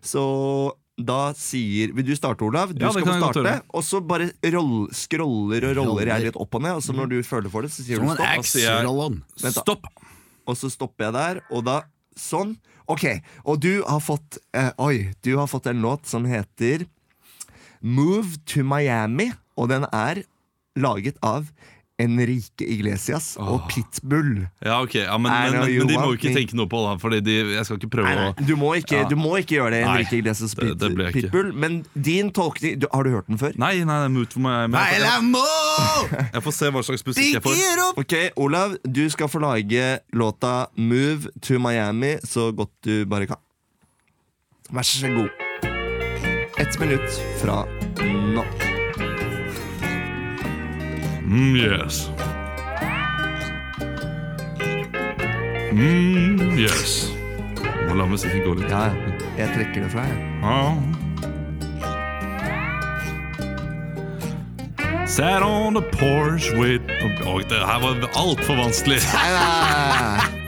[0.00, 0.22] Så
[0.96, 2.70] da sier Vil du starte, Olav?
[2.72, 3.56] Du Ja, skal få starte.
[3.74, 6.78] Og så bare roll, scroller og roller jeg litt opp og ned.
[6.78, 8.26] Og så når du føler for det, så sier Som du stopp.
[8.26, 9.22] jeg- X-roll-on.
[9.42, 9.60] Vent da.
[9.60, 9.84] Stopp!
[10.46, 11.82] Og så stopper jeg der, og da
[12.16, 12.56] sånn.
[12.88, 16.86] Ok, og du har fått eh, Oi, du har fått en låt som heter
[17.86, 20.24] Move to Miami, og den er
[20.76, 21.46] laget av
[21.96, 24.42] Enrique Iglesias og Pitbull.
[24.60, 26.90] Ja, ok, ja, men, men, men, men de må jo ikke tenke noe på det,
[27.00, 29.06] Fordi de, jeg skal ikke prøve å Du må ikke, Ja.
[29.08, 31.12] du må ikke gjøre det, Nei, Enrique Iglesias det- Pit, det.
[31.14, 31.54] Pitbull.
[31.56, 33.56] Men din tolkning Har du hørt den før?
[33.56, 37.64] Nei, nei, nei, jeg, jeg, jeg får se hva slags musikk jeg får.
[38.02, 43.40] Ok, Olav, du skal få lage låta Move to Miami så godt du bare kan.
[44.68, 45.32] Vær så god.
[46.60, 47.64] Ett minutt fra
[48.36, 48.44] nå.
[51.26, 52.10] Mm, yes.
[55.72, 57.12] Mm, yes.
[57.88, 58.70] Må la musikken gå litt.
[58.70, 58.90] Ja,
[59.36, 60.16] jeg trekker det fra, jeg.
[60.42, 60.96] Ja.
[65.06, 66.82] Sat on the porch with
[67.26, 69.00] Oi, det her var altfor vanskelig.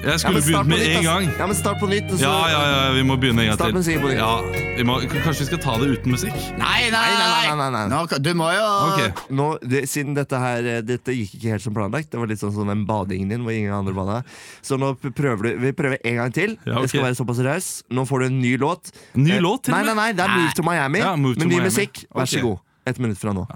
[0.09, 1.25] Jeg skulle ja, begynt med nytt, en gang.
[1.39, 2.09] Ja, men start på nytt.
[2.11, 3.99] så- Ja, ja, ja, vi må begynne en gang Start til.
[3.99, 4.17] nytt.
[4.17, 4.43] Ja,
[4.79, 4.95] vi må,
[5.25, 6.33] kanskje vi skal ta det uten musikk?
[6.59, 7.83] Nei, nei, nei, nei, nei, nei.
[7.93, 9.21] Nå, du må jo Ok.
[9.31, 12.11] Nå, det, siden dette her eh, Dette gikk ikke helt som planlagt.
[12.11, 14.25] Det var litt sånn som den badingen din hvor ingen andre bada.
[14.63, 16.57] Så nå prøver du Vi prøver en gang til.
[16.65, 16.83] Ja, okay.
[16.83, 17.71] Det skal være såpass raus.
[17.91, 18.91] Nå får du en ny låt.
[19.15, 20.99] Ny Eh, låt til Nei, nei, nei, det er Move to Miami.
[21.05, 21.69] Ja, Move to med ny Miami.
[21.69, 22.05] musikk.
[22.15, 22.59] Vær så god.
[22.87, 23.47] Ett minutt fra nå.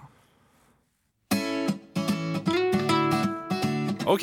[4.07, 4.23] Ok,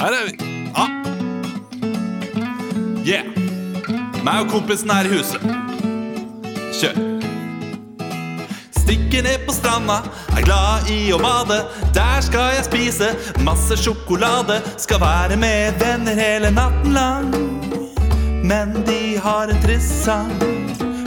[0.00, 0.38] her er vi.
[0.74, 0.97] Ja.
[3.08, 3.24] Yeah.
[4.20, 5.40] Meg og kompisen her i huset.
[6.76, 6.96] Kjør.
[8.76, 10.02] Stikker ned på stranda,
[10.36, 11.56] er glad i å bade.
[11.96, 13.08] Der skal jeg spise
[13.46, 14.58] masse sjokolade.
[14.76, 17.30] Skal være med venner hele natten lang.
[18.44, 20.34] Men de har en trist sang.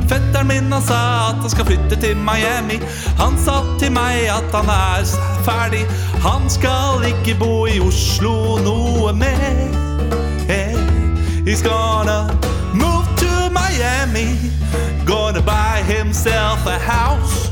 [0.10, 2.80] Fetteren min han sa at han skal flytte til Miami.
[3.22, 5.06] Han sa til meg at han er
[5.46, 5.84] ferdig.
[6.26, 9.62] Han skal ikke bo i Oslo noe mer.
[10.50, 10.74] Hey,
[11.45, 12.27] he's gonna
[12.73, 14.38] move to Miami.
[15.06, 17.49] Gonna buy himself a house.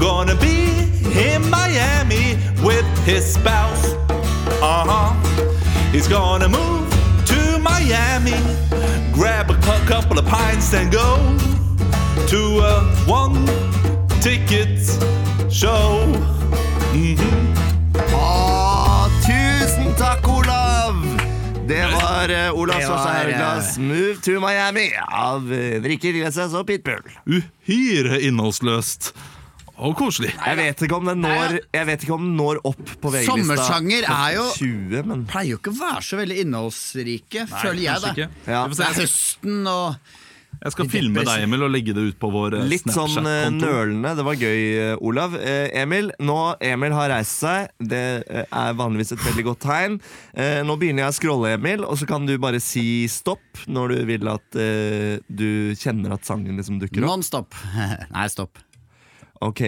[0.00, 3.94] Gonna be in Miami with his spouse.
[4.60, 5.90] Uh huh.
[5.92, 6.88] He's gonna move
[7.26, 8.38] to Miami.
[9.12, 9.56] Grab a
[9.86, 11.16] couple of pints and go
[12.26, 13.46] to a one
[14.20, 14.78] ticket
[15.50, 16.06] show.
[18.12, 20.41] Å, tusen takk!
[21.68, 27.04] Det var uh, Olav Svarstad eh, 'Move to Miami' av uh, Rikke Iglesias og Pitbull.
[27.26, 29.12] Uhyre innholdsløst
[29.78, 30.32] og koselig.
[30.34, 33.30] Jeg vet ikke om den når, jeg vet ikke om den når opp på VG-lista.
[33.30, 38.02] Sommersanger er jo- 20, men Pleier jo ikke å være så veldig innholdsrike, føler jeg,
[38.02, 38.12] da.
[38.46, 38.66] Ja.
[38.68, 39.96] Det er høsten og
[40.62, 43.48] Jeg skal filme deg, Emil, og legge det ut på vår eh, Litt sånn eh,
[43.48, 43.66] Snapchat-konto.
[43.66, 44.12] nølende.
[44.20, 45.32] Det var gøy, eh, Olav.
[45.34, 47.72] Eh, Emil, nå Emil har reist seg.
[47.82, 48.02] Det
[48.46, 49.96] er vanligvis et veldig godt tegn.
[50.38, 53.96] Eh, nå begynner jeg å scrolle, Emil, og så kan du bare si stopp når
[53.96, 57.10] du vil at eh, du kjenner at sangen liksom dukker opp.
[57.10, 57.58] non-stop.
[58.14, 58.62] Nei, stopp.
[59.42, 59.64] Ok,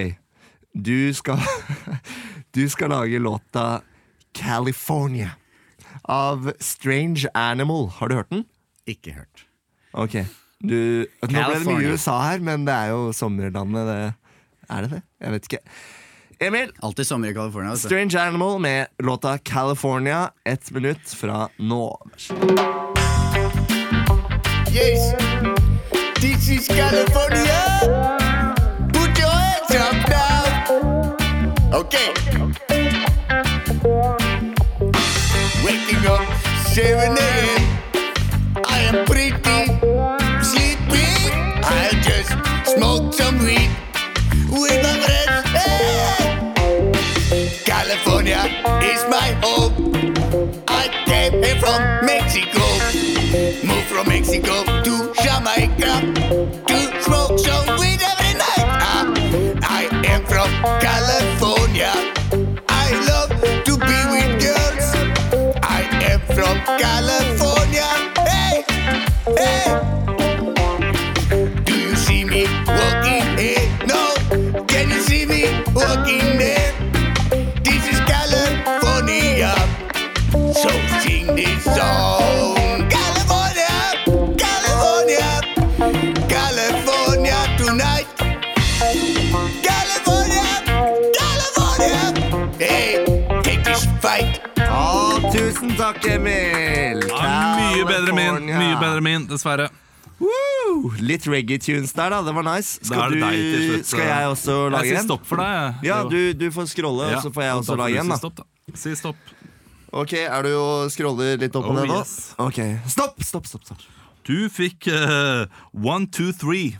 [0.70, 1.42] du skal
[2.54, 3.80] Du skal lage låta
[4.33, 5.33] California
[6.07, 7.88] av Strange Animal.
[7.98, 8.44] Har du hørt den?
[8.87, 9.46] Ikke hørt.
[9.90, 10.20] Ok.
[10.62, 11.92] Du, nå ble det mye.
[11.94, 13.86] USA her, men det er jo sommerlandet.
[13.90, 14.14] Det.
[14.70, 15.02] Er det det?
[15.20, 15.58] Jeg vet ikke.
[16.40, 17.70] Emil, Alltid sommer i California.
[17.70, 17.88] altså.
[17.88, 20.30] Strange Animal med låta California.
[20.44, 21.84] Ett minutt fra nå.
[24.74, 25.14] Yes,
[26.20, 28.23] this is California.
[54.27, 56.01] Mexico to Jamaica
[56.66, 58.64] to smoke some weed every night.
[58.81, 59.05] Ah,
[59.64, 60.49] I am from
[60.81, 61.93] California.
[62.66, 63.29] I love
[63.64, 64.89] to be with girls.
[65.62, 67.85] I am from California.
[68.25, 68.64] Hey,
[69.37, 69.93] hey.
[99.14, 99.70] Min, dessverre.
[100.20, 100.90] Woo!
[101.02, 102.20] Litt reggae-tunes der, da.
[102.26, 102.78] Det var nice.
[102.86, 103.88] Skal, du, deg slutt.
[103.88, 105.80] skal jeg også Jeg sier stopp for deg.
[105.86, 108.04] Ja, du, du får scrolle, Ja, og så får jeg da også får lage en.
[108.04, 108.76] si da Stopp, da.
[108.84, 109.32] Si stopp.
[109.94, 111.98] Ok, Er du og scroller litt opp og Oh, ned nå?
[112.00, 112.14] yes.
[112.42, 112.58] Ok,
[112.90, 113.64] Stopp, stopp, stopp.
[113.68, 113.82] stopp
[114.26, 115.44] Du fikk eh,
[115.74, 116.76] One, Two, Three.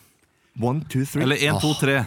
[0.59, 1.23] One, two, three.
[1.27, 2.05] Eller Én, to, tre.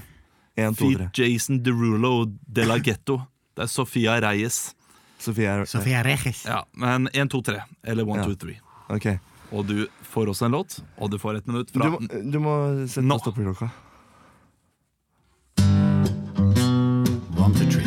[0.57, 1.09] en, to, tre.
[1.13, 3.19] Jason Derulo de la Ghetto.
[3.55, 4.73] Det er Sofia Reyes.
[5.19, 6.45] Sofie er Sofia Reyes.
[6.47, 7.59] Ja, men én, to, tre.
[7.83, 8.25] Eller One, Ja.
[8.29, 8.55] Two, Three.
[8.89, 9.09] Ok.
[9.51, 12.39] Og du får også en låt, og du får et minutt Du fra må, du
[12.39, 12.55] må
[12.87, 13.69] sette på stoppeklokka.
[17.37, 17.85] One, two, three.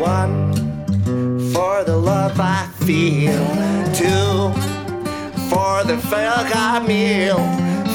[0.00, 0.52] One,
[1.52, 3.44] for the love I feel.
[3.94, 4.52] Two,
[5.50, 7.38] for the fuck I meal.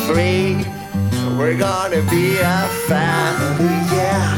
[0.07, 0.65] Three,
[1.37, 4.32] we're gonna be a family, yeah.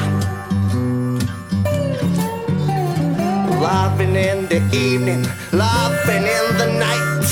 [4.60, 7.26] The evening, loving in the night.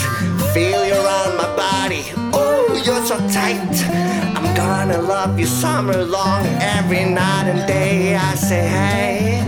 [0.54, 2.04] Feel you around my body,
[2.34, 3.76] oh, you're so tight.
[4.36, 6.46] I'm gonna love you summer long,
[6.76, 8.16] every night and day.
[8.16, 9.40] I say, hey.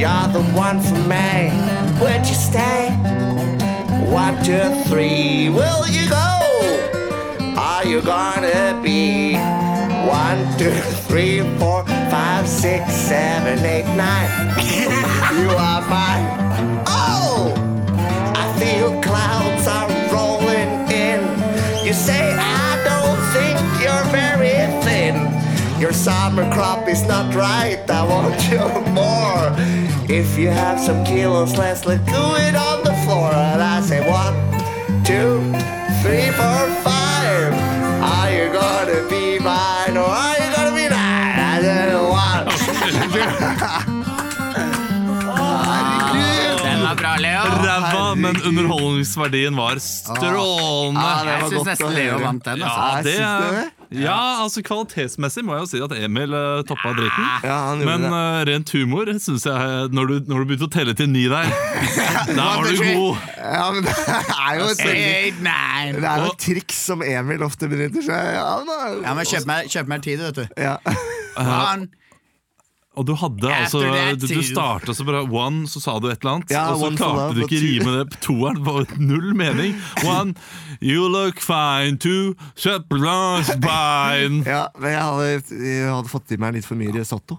[0.00, 1.52] You're the one for me.
[2.00, 2.88] Would you stay?
[4.10, 5.48] One, two, three.
[5.48, 6.28] Will you go?
[7.56, 9.34] Are you gonna be
[10.08, 10.74] one, two,
[11.06, 14.30] three, four, five, six, seven, eight, nine?
[15.40, 16.49] you are mine.
[16.86, 17.52] Oh,
[18.34, 21.20] I feel clouds are rolling in.
[21.84, 24.54] You say I don't think you're very
[24.84, 25.14] thin.
[25.80, 27.82] Your summer crop is not right.
[27.90, 29.44] I want you more.
[30.08, 33.30] If you have some kilos less, let's do it on the floor.
[33.32, 34.34] And I say one,
[35.04, 35.38] two,
[36.02, 36.59] three, four,
[48.30, 51.02] men underholdningsverdien var strålende.
[51.02, 52.62] Ah, det Jeg var syns nesten Leo vant den.
[52.64, 53.12] Ja, Altså.
[53.20, 54.00] Ja, det, det.
[54.02, 57.28] ja, altså kvalitetsmessig må jeg jo si at Emil uh, toppa driten.
[57.44, 60.72] Ja, han gjorde Men uh, rent humor syns jeg Når du, når du begynte å
[60.72, 61.50] telle til ni der,
[62.38, 63.30] da var du god.
[63.36, 65.40] Ja, men det er jo et Eight.
[65.44, 68.68] Det er jo et triks som Emil ofte benytter seg av.
[69.04, 70.60] Ja, men kjøp meg, kjøp meg tid, vet du.
[70.60, 70.76] Ja.
[71.40, 71.90] One.
[72.98, 75.22] Og du hadde altså After altså Du, du starta så bra.
[75.22, 76.50] One, så sa du et eller annet.
[76.50, 77.68] Ja, og så klarte du ikke two.
[77.68, 78.18] rime det.
[78.24, 79.76] Toeren var null mening.
[80.02, 80.34] One,
[80.82, 82.34] you look fine to
[82.90, 84.42] bine.
[84.54, 87.38] ja, men jeg hadde, jeg hadde fått i meg litt for mye risotto.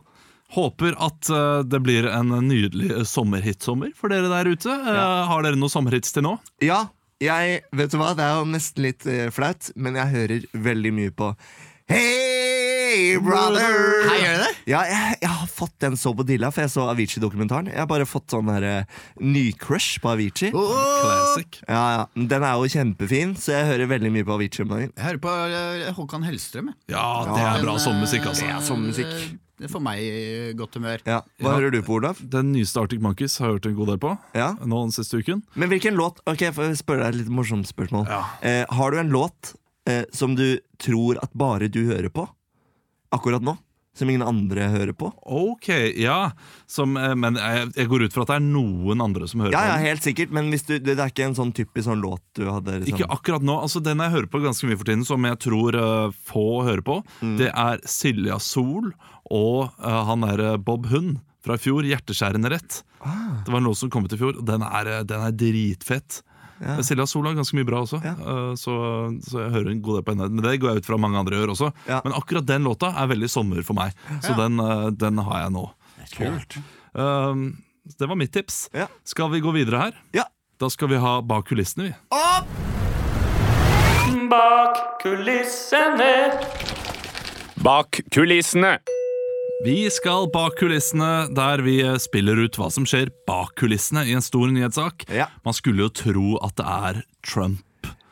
[0.56, 4.72] Håper at uh, det blir en nydelig sommerhitsommer for dere der ute.
[4.72, 6.38] Uh, Har dere noen sommerhits til nå?
[6.64, 6.86] Ja,
[7.24, 10.95] jeg, vet du hva, det er jo nesten litt uh, flaut, men jeg hører veldig
[10.95, 11.34] mye på
[12.91, 14.03] Hey, brother!
[14.03, 14.47] Hei, gjør du det?
[14.67, 17.69] Ja, jeg, jeg har fått den så på dilla, for jeg så Avicii-dokumentaren.
[17.71, 20.49] Jeg har bare fått sånn her eh, ny-crush på Avicii.
[20.51, 21.59] Classic.
[21.69, 22.01] Ja, ja,
[22.33, 24.91] Den er jo kjempefin, så jeg hører veldig mye på Avicii om dagen.
[24.97, 26.73] Jeg hører på eh, Håkan Hellstrøm.
[26.73, 26.79] jeg.
[26.97, 28.49] Ja, det er bra sommermusikk, altså.
[28.49, 29.15] Ja, sommermusikk.
[29.21, 29.31] eh,
[29.63, 31.05] Det får meg i godt humør.
[31.07, 31.21] Ja.
[31.39, 31.55] Hva Ja.
[31.61, 32.19] hører du på, Olav?
[32.35, 34.13] Den nyeste Arctic Monkeys har jeg hørt en god del på.
[34.35, 34.49] Ja.
[34.59, 35.45] Nå den siste uken.
[35.55, 38.09] Men hvilken låt Ok, jeg får spørre deg et litt morsomt spørsmål.
[38.11, 38.23] Ja.
[38.43, 39.53] Eh, har du en låt
[39.87, 42.27] eh, som du tror at bare du hører på
[43.12, 43.57] akkurat nå?
[43.93, 45.09] Som ingen andre hører på?
[45.28, 45.68] Ok,
[45.99, 46.32] ja.
[46.72, 49.51] Som, eh, men jeg, jeg går ut fra at det er noen andre som hører
[49.51, 51.99] Ja, på Ja, helt sikkert, men hvis du, det er ikke en sånn typisk sånn
[51.99, 52.95] låt du hadde liksom.
[53.01, 53.57] Ikke akkurat nå.
[53.66, 56.86] altså Den jeg hører på ganske mye for tiden, som jeg tror uh, få hører
[56.88, 57.36] på, Mm.
[57.43, 58.93] det er Silja Sol
[59.28, 61.84] og uh, han derre Bob Hund fra i fjor.
[61.84, 62.84] 'Hjerteskjærende rett'.
[63.03, 63.41] Ah.
[63.43, 64.38] Det var en låt som kom ut i fjor.
[64.39, 66.22] og Den er, den er dritfett.
[66.62, 66.76] Ja.
[66.86, 68.12] Silja Sol har ganske mye bra også, Ja.
[68.14, 68.76] eh, så,
[69.26, 70.30] så jeg hører en god del på henne.
[70.30, 71.72] Men det går jeg ut fra mange andre gjør også.
[71.89, 72.01] Ja.
[72.05, 75.55] Men akkurat den låta er veldig sommer for meg, så den, eh, den har jeg
[75.57, 75.66] nå.
[76.18, 76.57] Kult.
[76.93, 77.43] Um,
[77.97, 78.66] det var mitt tips.
[78.76, 78.88] Ja.
[79.07, 79.97] Skal vi gå videre her?
[80.14, 80.26] Ja.
[80.59, 81.93] Da skal vi ha Bak kulissene, vi.
[84.30, 86.14] Bak kulissene.
[87.64, 88.78] Bak kulissene.
[89.62, 94.24] Vi skal bak kulissene, der vi spiller ut hva som skjer bak kulissene i en
[94.26, 95.05] stor nyhetssak.
[95.14, 95.28] Ja.
[95.45, 97.62] Man skulle jo tro at det er Trump.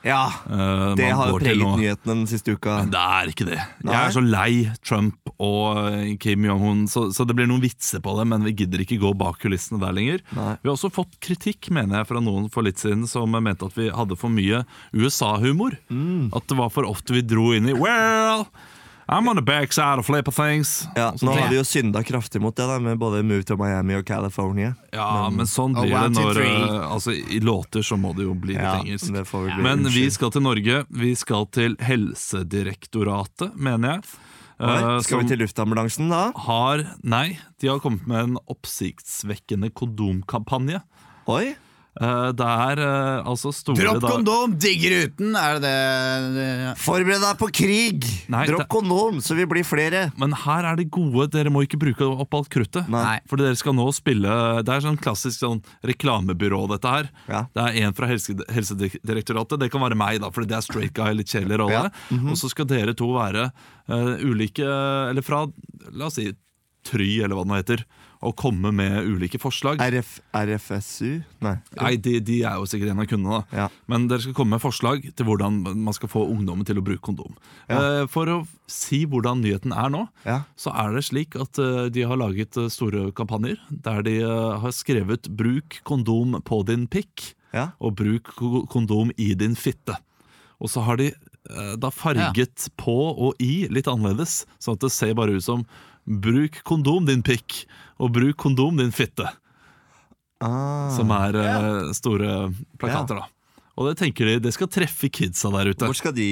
[0.06, 2.78] Ja, uh, Det har preget nyhetene den siste uka.
[2.88, 3.58] Det er ikke det.
[3.84, 3.96] Nei.
[3.96, 4.52] Jeg er så lei
[4.86, 8.56] Trump og eh, Kim Jong-un, så, så det blir noen vitser på det, men vi
[8.62, 10.24] gidder ikke gå bak kulissene der lenger.
[10.38, 10.54] Nei.
[10.62, 13.76] Vi har også fått kritikk, mener jeg, fra noen for litt siden som mente at
[13.80, 14.64] vi hadde for mye
[14.96, 15.76] USA-humor.
[15.90, 16.30] Mm.
[16.38, 18.48] At det var for ofte vi dro inn i Well,
[19.10, 20.88] I'm on the backside of flipper things.
[20.96, 23.96] Ja, Nå har vi jo synda kraftig mot det, da med både Move to Miami
[23.98, 24.76] og California.
[24.94, 28.36] Ja, men sånn blir one, det når eh, Altså, I låter så må det jo
[28.38, 29.10] bli litt engelsk.
[29.16, 30.84] det får vi bli Men vi skal til Norge.
[30.94, 34.06] Vi skal til Helsedirektoratet, mener jeg.
[34.60, 36.28] Oi, eh, skal vi til luftambulansen da?
[36.46, 40.84] har Nei, de har kommet med en oppsiktsvekkende kondomkampanje.
[41.34, 41.56] Oi,
[42.00, 45.34] Eh, det er uh, altså store Dropp da- kondom, digger uten!
[45.36, 45.72] Er det
[46.38, 46.46] det,
[46.80, 48.08] forbered deg på krig!
[48.32, 50.06] Nei, Dropp det- kondom, så vi blir flere.
[50.20, 51.28] Men her er det gode.
[51.34, 52.88] Dere må ikke bruke opp alt kruttet.
[52.88, 53.18] Nei.
[53.28, 54.32] For dere skal nå spille
[54.64, 57.12] Det er sånn klassisk sånn reklamebyrå, dette her.
[57.28, 57.44] Ja.
[57.54, 59.60] Det er en fra helse, Helsedirektoratet.
[59.60, 61.90] Det kan være meg, da, fordi det er straight guy, litt kjedelig rolle.
[61.92, 62.16] Ja.
[62.16, 62.32] Mhm.
[62.32, 63.50] Og så skal dere to være
[63.90, 65.44] uh, ulike Eller fra,
[65.92, 66.32] la oss si,
[66.88, 67.82] Try, eller hva det nå heter.
[68.20, 69.80] Og komme med ulike forslag.
[69.80, 71.22] RF, RFSU?
[71.46, 71.54] Nei.
[71.80, 73.60] Nei, de, de er jo sikkert en av kundene, da.
[73.62, 73.68] Ja.
[73.88, 77.00] Men dere skal komme med forslag til hvordan man skal få ungdommen til å bruke
[77.08, 77.38] kondom.
[77.72, 80.42] Eh, for å si hvordan nyheten er nå, Ja.
[80.60, 84.76] så er det slik at eh, de har laget eh, store kampanjer der de har
[84.76, 87.70] skrevet 'bruk kondom på din pikk' Ja.
[87.80, 88.36] og 'bruk
[88.68, 89.96] kondom i din fitte'.
[90.60, 91.14] Og så har de
[91.80, 95.64] da farget på og i litt annerledes, sånn at det ser bare ut som
[96.06, 97.64] 'bruk kondom, din pikk',
[98.00, 99.28] og 'bruk kondom, din fitte'
[100.42, 100.88] Ah.
[100.96, 103.20] som er eh, store plakater.
[103.20, 103.26] da
[103.80, 105.84] Og det tenker de, det skal treffe kidsa der ute.
[105.88, 106.28] Hvor skal de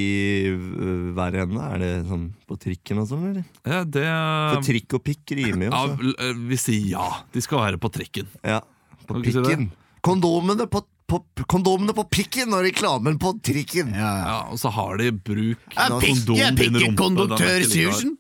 [0.52, 1.58] øh, være hen?
[1.60, 3.44] Er det sånn på trikken og sånn, eller?
[3.68, 5.72] Ja, det For trikk og pikk rimer jo.
[5.72, 6.14] ja, så.
[6.24, 7.08] eh, Vi sier ja.
[7.36, 8.28] De skal være på trikken.
[8.44, 8.62] Ja.
[9.08, 9.68] På Kan ikke si pikken.
[10.08, 13.92] Kondomene på, på, kondomene på pikken og reklamen på trikken.
[13.92, 14.26] ja, ja.
[14.28, 16.96] Ja, Og så har de bruk av kondom pikke, til rumpe.
[17.04, 17.64] konduktør er.
[17.68, 18.18] Syversen?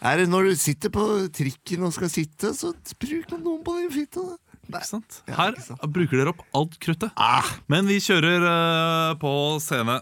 [0.00, 1.02] Er det når du sitter på
[1.36, 3.90] trikken og skal sitte, så bruk noen på den
[4.86, 5.18] sant?
[5.28, 5.52] Her
[5.92, 7.12] bruker dere opp alt kruttet.
[7.68, 9.98] Men vi kjører eh, på scene.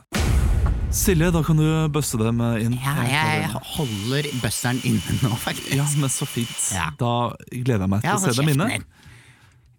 [0.94, 2.78] Silje, da kan du bøsse dem inn.
[2.78, 5.74] Ja, jeg holder bøsseren inne nå, faktisk.
[5.74, 6.54] Ja, men så fint.
[6.72, 6.92] Ja.
[7.00, 8.70] Da gleder jeg meg til Ja, å se dem inne.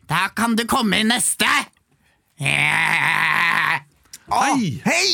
[0.10, 1.48] Da kan du komme inn neste!
[2.40, 3.80] Hei!
[4.84, 5.10] Hei!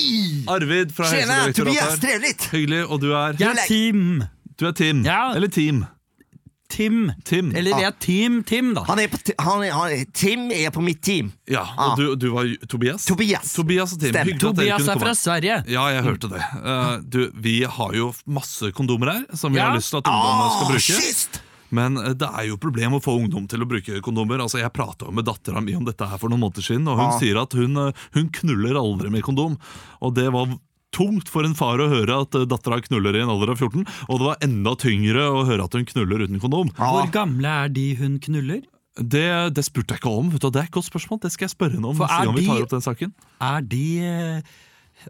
[0.52, 1.94] Arvid fra Tjena, Tobias!
[1.94, 2.50] Helsedirektoratet.
[2.56, 2.82] Hyggelig.
[2.90, 4.26] Og du er Jeg er Team.
[4.58, 5.04] Du er Tim.
[5.06, 5.34] Ja.
[5.36, 5.86] Eller Team.
[6.68, 7.12] Tim.
[7.24, 7.52] Tim.
[7.56, 8.82] Eller vi er Team Tim, da.
[8.88, 11.30] Han er på, ti- han er, han er, Tim er på mitt team.
[11.48, 11.92] Ja, Ah.
[11.92, 13.06] Og du, du var Tobias?
[13.06, 13.54] Tobias.
[13.54, 14.10] Tobias og Tim.
[14.10, 14.32] Stemmer.
[14.32, 15.06] Hyggelig at dere Tobias kunne er komme.
[15.06, 15.58] fra Sverige.
[15.76, 16.42] Ja, jeg hørte det.
[16.42, 19.70] Eh, du, vi har jo masse kondomer her som vi Ja.
[19.70, 21.00] har lyst til at ungdommene skal Ah, bruke.
[21.06, 21.42] kyst!
[21.76, 24.42] Men eh, det er jo problem å få ungdom til å bruke kondomer.
[24.42, 27.14] Altså, Jeg prata med dattera mi om dette her for noen måneder siden, og hun
[27.14, 27.20] Ah.
[27.20, 29.58] sier at hun, eh, hun knuller aldri med kondom.
[30.02, 30.48] Og det var
[30.96, 33.84] tungt for en far å høre at eh, dattera knuller i en alder av 14,
[34.08, 36.72] og det var enda tyngre å høre at hun knuller uten kondom.
[36.80, 38.64] Hvor gamle er de hun knuller?
[38.96, 40.30] Det, det spurte jeg ikke om.
[40.32, 41.20] Vet du, det er et godt spørsmål.
[41.26, 43.12] Det skal jeg spørre henne om For er vi de- tar opp den saken.
[43.44, 44.54] Er de eh,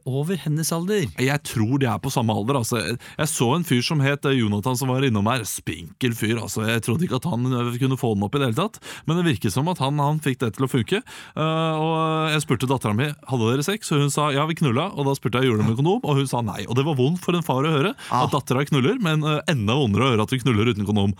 [0.06, 1.06] over hennes alder?
[1.22, 2.60] Jeg tror de er på samme alder.
[2.62, 2.82] Altså.
[2.84, 5.44] Jeg- så en fyr som het eh, Jonathan som var innom her.
[5.48, 6.38] Spinkel fyr.
[6.42, 6.66] Altså.
[6.68, 8.80] Jeg trodde ikke at han eh, kunne få den opp i det hele tatt.
[9.08, 11.02] Men det virket som at han, han fikk det til å funke.
[11.36, 14.90] Uh, og jeg spurte dattera mi hadde dere sex, og hun sa ja, vi knulla.
[14.96, 16.64] Og da spurte jeg gjorde det med kondom, og hun sa nei.
[16.70, 19.76] Og det var vondt for en far å høre at dattera knuller, men uh, enda
[19.78, 21.14] vondere å høre at hun knuller uten kondom.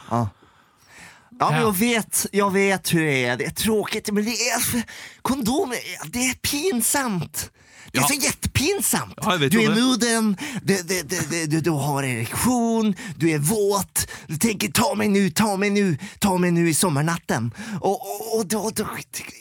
[1.36, 3.38] Ja, men jeg vet, jeg vet hur det er.
[3.42, 4.86] Det er tråkigt, men det er
[5.26, 5.74] Kondom,
[6.14, 7.50] det er pinsamt.
[7.96, 9.14] Det är så jättepinsamt.
[9.18, 14.08] Ja, du är moden, du, du, du, du, du, du har erektion, du är våt.
[14.28, 17.52] Du tänker ta mig nu, ta mig nu, ta mig nu i sommarnatten.
[17.82, 18.84] Och, och, och då, då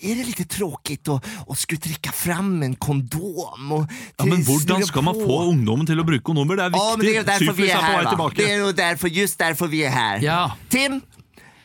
[0.02, 3.72] är det lite tråkigt att, att skulle trycka fram en kondom.
[3.72, 3.86] Och
[4.16, 6.56] Ja, men hur skal man få ungdommen til å bruke kondomer?
[6.56, 8.30] Det er Ja, men det är därför vi är här.
[8.36, 10.18] Det är därför, just därför vi är här.
[10.22, 10.56] Ja.
[10.68, 11.00] Tim,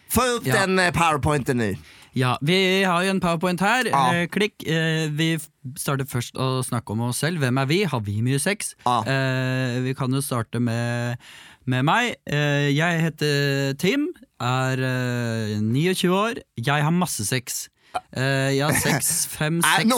[0.09, 0.55] få upp Ja.
[0.55, 1.77] den eh, powerpointen nu.
[2.17, 3.89] Ja, vi har jo en powerpoint her.
[3.89, 4.03] Ja.
[4.13, 4.63] Eh, klikk.
[4.65, 5.35] Eh, vi
[5.77, 7.41] starter først å snakke om oss selv.
[7.43, 7.83] Hvem er vi?
[7.89, 8.73] Har vi mye sex?
[8.85, 9.01] Ja.
[9.05, 11.19] Eh, vi kan jo starte med,
[11.69, 12.15] med meg.
[12.25, 14.09] Eh, jeg heter Tim,
[14.41, 16.41] er eh, 29 år.
[16.57, 17.67] Jeg har masse sex.
[18.13, 19.89] Uh, jeg har sex fem, seks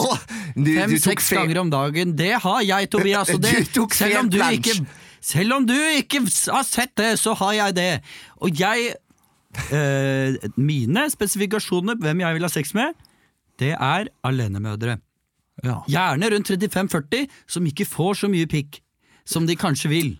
[0.55, 2.13] du, Fem, du seks ganger om dagen.
[2.17, 3.31] Det har jeg, Tobias.
[3.43, 4.75] Det, selv, om du ikke,
[5.19, 7.91] selv om du ikke har sett det, så har jeg det.
[8.39, 8.93] Og jeg
[9.71, 12.93] eh, Mine spesifikasjoner, hvem jeg vil ha sex med,
[13.61, 14.97] det er alenemødre.
[15.63, 15.79] Ja.
[15.91, 18.79] Gjerne rundt 35-40, som ikke får så mye pikk
[19.27, 20.13] som de kanskje vil.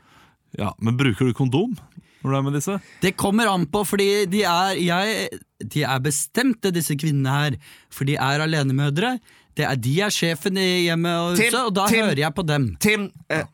[0.60, 1.78] Ja, Men bruker du kondom
[2.22, 2.76] når du er med disse?
[3.02, 5.40] Det kommer an på, fordi de er, jeg,
[5.74, 7.56] de er bestemte, disse kvinnene her.
[7.90, 9.16] For de er alenemødre.
[9.58, 12.06] Det er, de er sjefen i hjemmet og Tim, huset, og da Tim.
[12.06, 12.68] hører jeg på dem.
[12.84, 13.48] Tim, eh,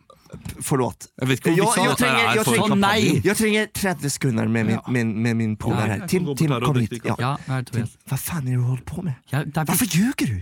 [0.61, 1.07] förlåt.
[1.21, 3.21] Jeg vet ikke om vi sa at det er for Sånn, nei.
[3.25, 6.05] Jeg trenger 30 sekunder med min, min, med min polar her.
[6.07, 6.97] Tim, Tim kom hit.
[7.03, 7.15] Ja.
[7.19, 7.95] Ja, hva er det, Tobias?
[8.09, 9.13] Vad fan är det du holder på med?
[9.55, 10.41] Varför ljuger du?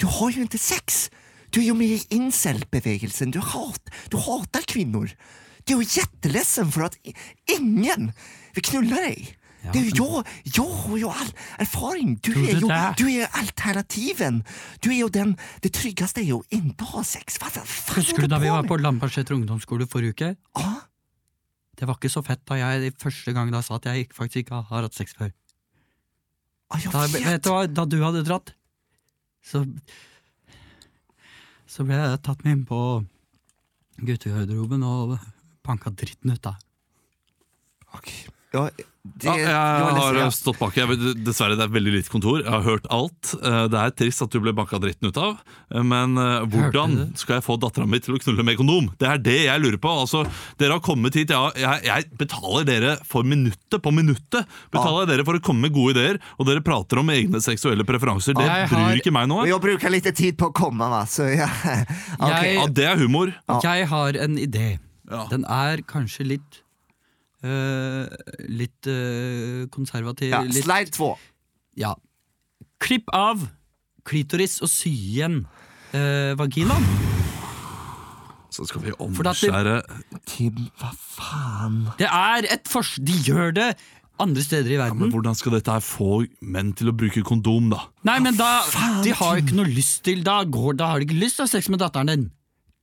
[0.00, 1.08] Du har jo ikke sex.
[1.54, 3.30] Du er jo med i incel-bevegelsen.
[3.30, 5.14] Du, hat, du hatar kvinner.
[5.64, 6.96] Du er jo för for at
[7.58, 8.12] ingen
[8.54, 9.36] vil knulle dig.
[9.72, 10.52] Det er jo jeg!
[10.56, 11.30] jag har jo all
[11.64, 12.16] erfaring.
[12.20, 14.42] Du er jo, du er alternativen.
[14.84, 17.38] Du er jo den, det tryggeste er jo å ikke ha sex.
[17.40, 20.32] Hva vad fan Husker du da vi var på Lambertseter ungdomsskole forrige uke?
[20.60, 20.82] Ah?
[21.74, 24.60] Det var ikke så fett da jeg første gang da sa at jeg faktisk ikke
[24.68, 25.32] har hatt sex før.
[26.70, 27.42] Ah, Da, vet.
[27.44, 28.54] du hva, da du hadde dratt,
[29.44, 29.64] så
[31.66, 32.78] Så ble jeg tatt med inn på
[33.98, 35.16] guttegarderoben og
[35.66, 36.60] banka dritten ut av.
[37.96, 38.10] Ok.
[38.54, 38.68] Ja,
[39.04, 40.26] det, Ja, jeg har ja.
[40.32, 40.76] stått bak.
[40.78, 40.96] Jeg,
[41.26, 42.38] dessverre, det er veldig lite kontor.
[42.40, 43.34] Jeg har hørt alt.
[43.36, 45.34] Eh, Det er trist at du ble banka dritten ut av,
[45.74, 48.88] eh, men eh, hvordan skal jeg få dattera mi til å knulle med kondom?
[48.96, 49.92] Det er det jeg lurer på.
[50.06, 50.22] Altså,
[50.62, 54.48] dere har kommet hit, ja, jeg, jeg betaler dere for minuttet på minuttet.
[54.72, 55.10] Betaler ja.
[55.12, 58.38] dere for å komme med gode ideer, og dere prater om egne seksuelle preferanser.
[58.40, 59.44] Det har, bryr ikke meg noe.
[59.50, 61.04] Jeg bruker litt tid på å komme, da.
[61.04, 61.50] så ja.
[62.16, 62.54] Okay.
[62.54, 63.34] Jeg- Ja, det er humor.
[63.60, 64.78] Jeg har en idé.
[65.10, 65.26] Ja.
[65.28, 66.63] Den er kanskje litt
[67.44, 68.08] øh,
[68.48, 70.30] Litt uh, konservativ.
[70.32, 71.12] Ja, litt, slide två.
[71.76, 71.94] ja.
[72.84, 73.46] Klipp av
[74.04, 75.44] klitoris og sy igjen
[75.94, 76.84] uh, vaginaen.
[78.54, 79.78] Så skal vi det- omskjære
[80.28, 81.78] Tim, hva faen?
[81.98, 82.92] Det er et fors...
[83.02, 83.70] De gjør det
[84.22, 85.10] andre steder i Men verden.
[85.10, 87.80] hvordan skal dette her få menn til å bruke kondom, da?
[88.06, 88.60] Nei, men da
[89.02, 91.48] De har ikke noe lyst til Da, går, da har de ikke lyst til å
[91.48, 92.28] ha sex med datteren din.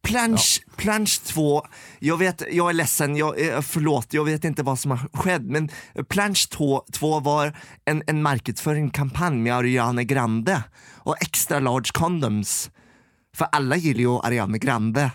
[0.03, 1.61] Plansch, plansch 2,
[1.99, 5.41] jag, vet, jag är ledsen, jag, eh, förlåt, jag vet inte vad som har skett,
[5.41, 5.69] men
[6.09, 7.53] Plansch 2, 2 var
[7.85, 10.63] en, en marknadsföringskampanj med Ariana Grande
[10.97, 12.69] och extra large condoms.
[13.35, 15.11] För alla gillar ju Ariana Grande.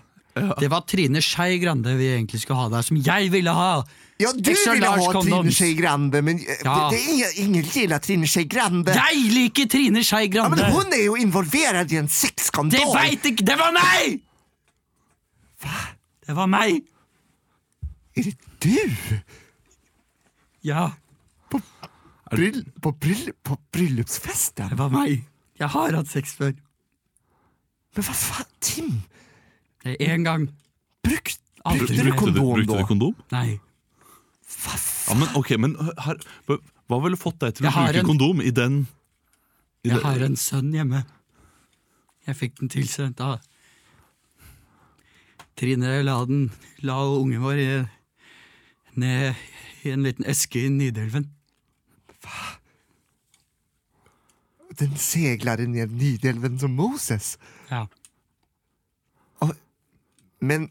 [0.60, 3.86] Det var Trine Skei Grande vi egentlig skulle ha der, som jeg ville ha!
[4.18, 6.88] Ja, du Extra ville large ha Trine Schei Skei Grande, men eh, Ja.
[6.92, 8.92] det, det är ingen, gillar Trine Skei Grande.
[8.94, 10.56] Jeg liker Trine Skei Ja, Grande!
[10.62, 12.94] men hon är ju involverad i en Det sexskandal.
[12.94, 14.20] veit ikke Det var meg!
[16.26, 16.82] Det var meg!
[18.16, 18.76] Er det du?
[20.66, 20.88] Ja,
[22.26, 24.72] Bryll, på, bryll, på bryllupsfesten?
[24.72, 25.20] det var meg.
[25.60, 26.56] Jeg har hatt sex før.
[27.94, 28.88] Men hva faen, Tim?
[29.84, 30.48] Det er én gang.
[31.06, 32.56] Brukt, brukte du kondom, da?
[32.58, 33.14] Brukte du kondom?
[33.30, 33.60] Nei.
[34.64, 36.18] Vad Ja, men ok, men her,
[36.50, 36.58] hva
[36.90, 38.80] hva ville fått deg til å bruke en- kondom i den
[39.84, 40.02] i Jeg det?
[40.04, 41.04] har en sønn hjemme.
[42.26, 43.38] Jeg fikk den tilsendt av
[45.56, 46.50] Trine la den
[46.84, 47.68] La ungen vår i,
[49.00, 49.34] ned
[49.86, 51.30] i en liten eske i Nidelven.
[54.76, 57.36] Den seiler ned Nidelven som Moses.
[57.70, 57.86] Ja.
[60.40, 60.68] Men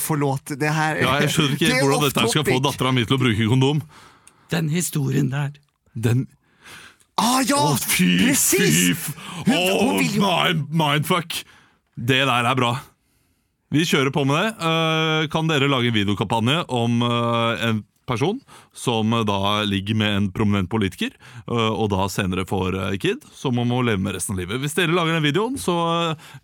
[0.00, 3.14] Forlåt, det her Ja, Jeg skjønner ikke det hvordan dette skal få dattera mi til
[3.18, 3.82] å bruke kondom.
[4.50, 5.52] Den historien der.
[5.94, 6.24] Den
[7.20, 9.02] Ah, ja, Å, fy, fy precis!
[9.44, 11.36] Hun- hun vil jo- mind, mindfuck!
[11.94, 12.70] Det der er bra.
[13.72, 14.48] Vi kjører på med det.
[14.68, 18.36] Eh, kan dere lage en videokampanje om eh, en person
[18.76, 21.14] som eh, da ligger med en prominent politiker,
[21.48, 24.60] og da senere får kid, som man må leve med resten av livet?
[24.60, 25.74] Hvis dere lager den videoen, så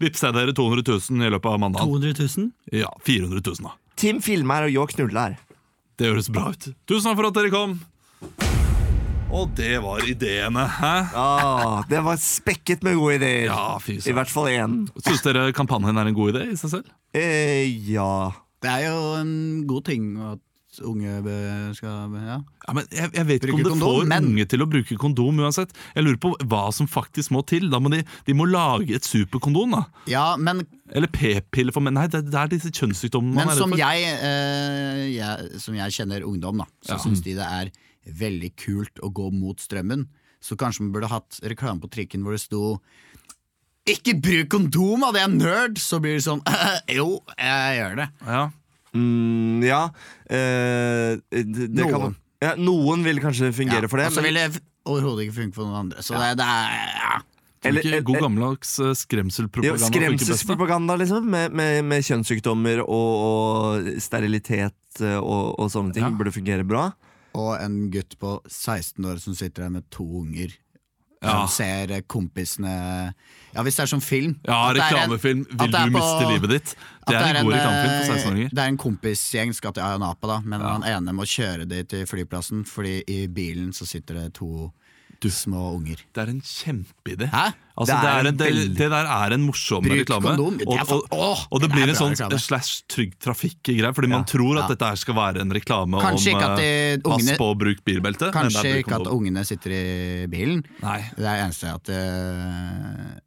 [0.00, 1.92] vippser jeg dere 200 000 i løpet av mandagen.
[1.92, 2.48] 200 000?
[2.80, 3.76] Ja, 400 000 da.
[4.00, 5.36] Tim filmer, og jag knuller.
[6.00, 6.70] Det høres bra ut.
[6.88, 7.76] Tusen takk for at dere kom.
[9.28, 10.94] Og det var ideene, hæ?
[11.18, 13.50] Ah, det var spekket med gode ideer.
[13.50, 14.76] Ja, fy I hvert fall en.
[15.04, 16.92] Syns dere kampanjen er en god idé i seg selv?
[17.16, 18.30] Eh, ja.
[18.64, 19.32] Det er jo en
[19.68, 20.40] god ting at
[20.88, 21.12] unge
[21.74, 22.36] skal ja.
[22.68, 24.96] Ja, men jeg, jeg vet ikke om det kondom, får men- unge til å bruke
[25.00, 25.74] kondom uansett.
[25.96, 27.66] Jeg lurer på hva som faktisk må til.
[27.72, 29.74] Da må de, de må lage et superkondom.
[29.76, 30.62] da ja, men,
[30.94, 31.98] Eller p-piller for menn.
[32.00, 33.84] Nei, det, det er disse kjønnssykdommene men man er som redd for.
[33.84, 37.02] jeg, eh, jeg Som jeg kjenner ungdom, da så Ja.
[37.04, 37.70] syns de det er
[38.14, 40.06] veldig kult å gå mot strømmen.
[40.40, 42.76] Så kanskje man burde hatt reklame på trikken hvor det sto
[43.88, 45.80] Ikke bruk kondom, hadde Det er nerd!
[45.82, 46.42] Så blir det sånn
[46.98, 48.06] Jo, jeg gjør det.
[48.28, 48.42] Ja.
[48.94, 49.80] Mm, ja.
[50.30, 52.14] Eh, det, det kan, Noen.
[52.44, 54.06] ja, noen vil kanskje fungere Ja, for det.
[54.12, 54.46] Og så vil det
[54.88, 56.04] overhodet ikke funke for noen andre.
[56.06, 57.18] Så det, det er ja.
[57.66, 62.84] Eller, Eller- god eller- gammeldags eh, Ja, skremselpropaganda funker skremselspropaganda, liksom, med, med, med kjønnssykdommer
[62.84, 66.14] og, og sterilitet eh, og, og sånne ting, Ja.
[66.14, 66.92] burde fungere bra.
[67.34, 70.54] Og en gutt på 16 år som sitter der med to unger.
[71.18, 71.32] Ja.
[71.32, 72.70] Som ser eh, kompisene
[73.54, 74.36] Ja, hvis det er sånn film.
[74.46, 75.40] Ja, Reklamefilm.
[75.50, 75.58] en-.
[75.58, 76.74] Vil du på- miste livet ditt?
[77.08, 78.50] Det er en god reklamefilm for eh, 16-åringer.
[78.54, 82.06] Det er en kompisgjeng skal til Ayanapa, da men han ene må kjøre de til
[82.06, 84.70] flyplassen, fordi i bilen så sitter det to
[85.26, 85.98] små unger.
[86.14, 87.26] Det er en kjempeidé.
[87.78, 90.36] Altså, Det det, det, det der er en morsom Bruk reklame.
[90.36, 90.60] kondom.
[90.66, 92.38] Og, og, Åh, og det blir en sånn reklame.
[92.38, 94.74] slash trygg trafikk-greie, fordi man tror at Ja.
[94.74, 98.30] dette skal være en reklame Kanskje om at eh, de pass på å bruke bilbelte.
[98.32, 100.62] Kanskje ikke at ungene sitter i bilen.
[100.82, 101.00] Nei.
[101.16, 103.18] Det er eneste at eh,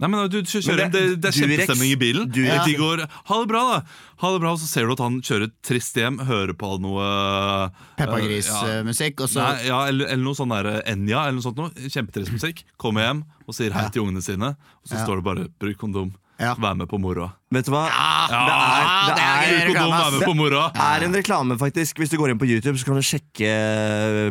[0.00, 2.30] Nei, men du, du kjører, Men det, det- det, er kjempestemning i bilen.
[2.32, 3.80] Durex- De går 'ha det bra', da.
[4.22, 7.04] Ha det bra, Og så ser du at han kjører trist hjem, hører på noe
[7.04, 7.70] eh, ja.
[8.00, 11.70] Peppa-gris-musikk, og så Nei, ja, eller, eller noe sånn der Enja eller noe sånt noe.
[11.88, 12.64] Kjempetrist musikk.
[12.80, 15.04] Kommer hjem og sier hei til ungene sine, og så Ja.
[15.04, 16.12] står det bare 'bruk kondom'.
[16.40, 16.54] Ja.
[16.56, 17.34] Vær med på moroa.
[17.52, 17.82] Vet du hva?
[17.90, 19.74] Ja, det er, det det er er, gøy.
[19.76, 20.68] Kondom, med på moroa.
[20.72, 22.00] det er en reklame, faktisk.
[22.00, 23.50] Hvis du går inn på YouTube, så kan du sjekke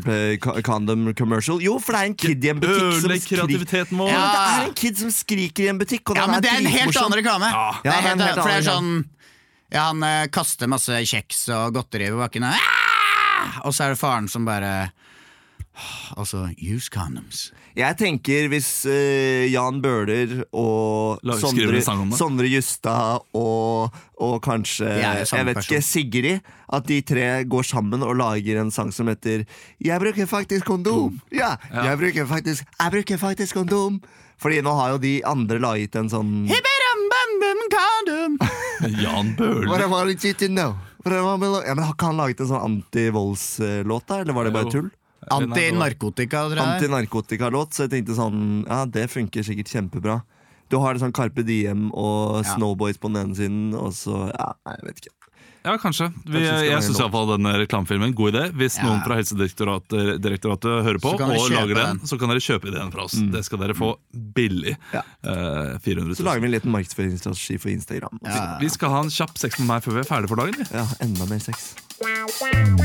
[0.01, 1.61] eh, condom commercial.
[1.61, 4.75] Jo, for det er en kid i en butikk som skriker ja, Det er en
[4.81, 7.51] kid som skriker i en butikk, og Ja, men det er en helt annen reklame.
[7.53, 7.69] Ja.
[7.77, 8.91] Er det er helt, for det er sånn
[9.69, 14.01] ja, Han eh, kaster masse kjeks og godteri i bakken, «Ah!» og så er det
[14.01, 14.89] faren som bare
[16.17, 17.49] Altså, use condoms.
[17.77, 21.79] Jeg tenker hvis uh, Jan Bøhler og Sondre.
[22.17, 25.61] Sondre Justad og, og kanskje jeg vet person.
[25.61, 26.39] ikke, Sigrid
[26.73, 29.45] At de tre går sammen og lager en sang som heter
[29.79, 31.19] 'Jeg bruker faktisk kondom'.
[31.31, 34.01] Ja, jeg bruker faktisk Jeg bruker faktisk kondom.
[34.39, 36.47] Fordi nå har jo de andre laget en sånn.
[39.03, 39.89] Jan What I Bøhler.
[39.89, 40.75] wanted you to know.
[41.05, 44.21] Ja, men Har ikke han laget en sånn antivoldslåt, da?
[44.23, 44.89] Eller var det bare tull?
[45.31, 46.65] Antinarkotika, tror jeg.
[46.79, 50.21] Antinarkotikalåt, så jeg tenkte sånn Ja, det funker sikkert kjempebra.
[50.69, 52.55] Du har det sånn Carpe Diem og Ja.
[52.55, 55.15] Snowboys på den ene siden, og så Ja, jeg vet ikke.
[55.65, 56.05] Ja, kanskje.
[56.25, 58.43] Vi, jeg syns iallfall denne reklamefilmen god idé.
[58.55, 58.85] Hvis Ja.
[58.87, 63.11] noen fra Helsedirektoratet hører på og lager den, så kan dere kjøpe ideen fra oss.
[63.11, 64.77] Det skal dere få billig.
[64.93, 65.01] Ja.
[65.21, 68.19] Eh, 400 Så lager vi en liten markedsføringsstrategi for Instagram.
[68.23, 68.57] Ja.
[68.61, 70.65] Vi skal ha en kjapp sex med meg før vi er ferdige for dagen.
[70.71, 71.75] Ja, enda mer sex.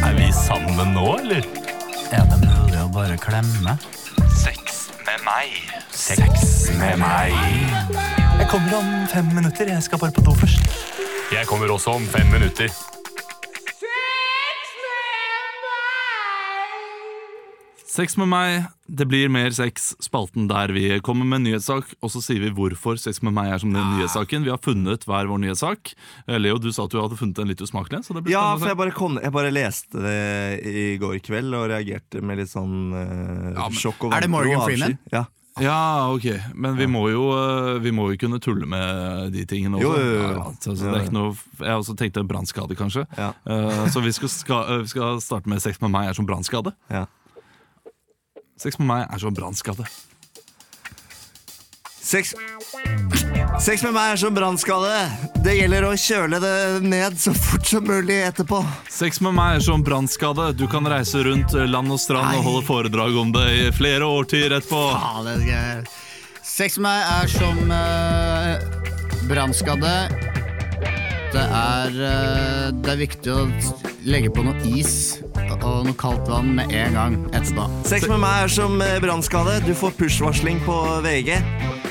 [0.02, 1.83] Er vi sammen nå, eller?
[2.12, 3.76] Er det mulig å bare klemme?
[4.36, 5.54] Sex med meg.
[5.94, 7.32] Sex med meg.
[8.38, 9.70] Jeg kommer om fem minutter.
[9.72, 10.60] Jeg skal bare på do først.
[11.32, 12.68] Jeg kommer også om fem minutter.
[17.94, 19.94] Sex med meg, det blir mer sex.
[20.04, 23.52] Spalten der vi kommer med en nyhetssak, og så sier vi hvorfor sex med meg
[23.54, 24.44] er som den nyhetssaken.
[24.44, 25.94] Vi har funnet hver vår nyhetssak.
[26.26, 28.04] Eh, Leo, du sa at du hadde funnet en litt usmakelig.
[28.04, 31.70] Så det Ja, for jeg bare, kom, jeg bare leste det i går kveld og
[31.72, 34.60] reagerte med litt sånn uh, Ja, men- sjokk og Er det Morgan.
[34.68, 34.98] Freeman?
[35.12, 35.24] Ja.
[35.62, 36.24] Ja, ok.
[36.58, 39.86] Men vi må, jo, eh, vi må jo kunne tulle med de tingene også.
[39.86, 40.30] Jo, jo, jo.
[40.34, 43.04] Ja, altså, Så, så det er ikke noe, jeg også tenkte brannskade, kanskje.
[43.16, 43.32] Ja.
[43.46, 46.74] Uh, så vi skal, skal, vi skal starte med sex med meg er som brannskade.
[46.90, 47.06] Ja.
[48.60, 49.86] Sex med meg er som brannskade.
[52.04, 52.34] Sex
[53.64, 54.90] Sex med meg er som brannskade.
[55.44, 58.60] Det gjelder å kjøle det ned så fort som mulig etterpå.
[58.92, 60.50] Sex med meg er som brannskade.
[60.58, 64.58] Du kan reise rundt land og strand og holde foredrag om det i flere årtier
[64.58, 64.84] etterpå.
[64.94, 65.86] Faen.
[66.44, 70.43] Sex med meg er som uh, brannskadde.
[71.34, 73.40] Det er, eh, det er viktig å
[74.06, 75.18] legge på noe is
[75.64, 77.64] og noe kaldt vann med en gang etterpå.
[77.88, 79.56] Sex med meg er som eh, brannskade.
[79.66, 81.34] Du får push-varsling på VG.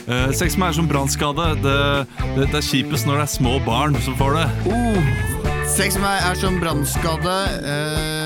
[0.03, 1.49] Uh, sex med meg er som brannskade.
[1.63, 1.77] Det,
[2.37, 4.47] det, det er kjipest når det er små barn som får det.
[5.73, 7.37] Sex med meg er som brannskade.
[7.73, 8.22] eh,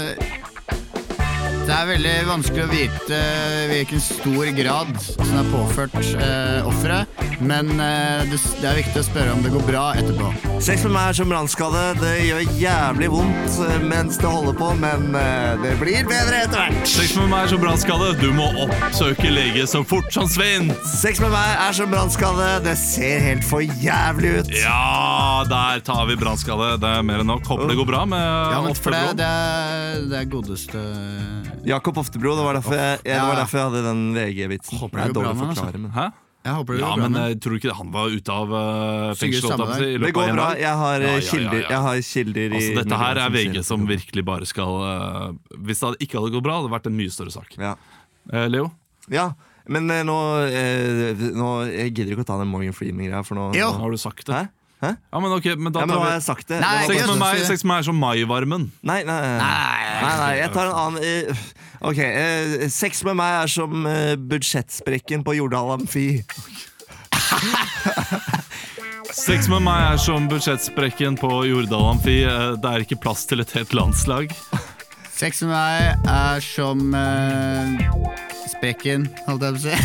[1.68, 3.18] det er veldig vanskelig å vite
[3.68, 9.06] hvilken stor grad som er påført eh, offeret, men eh, det, det er viktig å
[9.06, 10.30] spørre om det går bra etterpå.
[10.64, 11.82] Sex med meg er som brannskade.
[12.00, 16.62] Det gjør jævlig vondt eh, mens det holder på, men eh, det blir bedre etter
[16.62, 16.88] hvert.
[16.88, 18.10] Sex med meg er som brannskade.
[18.22, 20.72] Du må oppsøke lege så fort som svint.
[20.88, 22.48] Sex med meg er som brannskade.
[22.64, 24.56] Det ser helt for jævlig ut.
[24.56, 26.78] Ja, der tar vi brannskade.
[26.80, 27.44] Det er mer enn nok.
[27.52, 28.24] Håper det går bra med
[28.56, 30.88] Ja, men for det, det, er, det er godeste
[31.66, 32.36] Jakob Oftebro.
[32.38, 34.80] Det var derfor jeg, ja, det var derfor jeg hadde den VG-vitsen.
[34.82, 36.06] Håper Det går bra med forklare, men Hæ?
[36.48, 38.54] Jeg håper det Ja, går bra men med jeg tror ikke han var ute av
[38.54, 39.88] uh, Sykehuset fengsel.
[39.88, 40.46] i Det går bra.
[40.56, 41.68] Jeg har, eh, Ja, ja, ja, kilder, ja.
[41.74, 45.84] Jeg har kilder i Altså, dette her er VG som virkelig bare skal uh, Hvis
[45.84, 47.58] det ikke hadde gått bra, hadde det vært en mye større sak.
[47.60, 47.76] ja.
[48.32, 48.72] Uh, Leo?
[49.10, 49.30] ja,
[49.72, 50.16] men eh, nå,
[50.52, 53.98] eh, nå Jeg gidder ikke å ta den Morgan Freeman-greia, for nå, nå Har du
[54.00, 54.36] sagt det?
[54.36, 54.48] Hæ?
[54.78, 54.92] Hæ?
[54.94, 56.60] Ja, men ok, men da Ja, men nå har jeg sagt det.
[56.62, 58.68] Nei, Sex med meg, sex med meg er som maivarmen.
[58.86, 59.38] Nei, nei, nei.
[59.42, 61.42] nei, nei jeg tar en annen eh,
[61.82, 66.08] Ok, eh, sex med meg er som eh, budsjettsprekken på Jordal Amfi.
[69.18, 72.20] Sex med meg er som budsjettsprekken på Jordal Amfi.
[72.28, 74.30] Eh, Det er ikke plass til et helt landslag.
[75.18, 77.82] Sex med meg er som eh,
[78.54, 79.76] sprekken, holdt jeg på å si.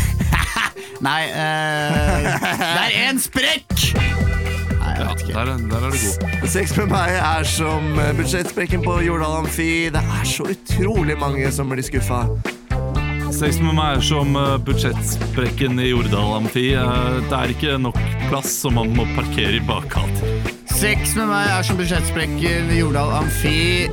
[1.07, 2.29] Nei, eh,
[2.61, 4.52] det er én sprekk!
[4.93, 5.33] Jeg Ja, vet ikke.
[5.33, 6.49] der, er- der er du god.
[6.53, 9.89] Sex med meg er som eh, budsjettsprekken på Jordal Amfi.
[9.89, 12.23] Det er så utrolig mange som blir skuffa.
[13.33, 16.67] Sex med meg er som eh, budsjettsprekken i Jordal Amfi.
[16.77, 17.97] Eh, Det er ikke nok
[18.29, 20.29] plass, så man må parkere i bakgata.
[20.73, 23.89] Sex med meg er som budsjettsprekken i Jordal Amfi.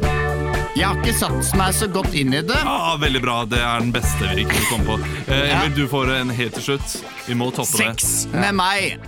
[0.76, 2.56] Jeg har ikke satt meg så godt inn i det.
[2.64, 3.40] Ja, veldig bra.
[3.44, 4.98] Det er den beste vi kunne komme på.
[5.32, 5.62] Eh, Ja.
[5.64, 7.00] Emil, du får en helt til slutt.
[7.26, 7.96] Vi må toppe det.
[8.00, 9.00] Sex med meg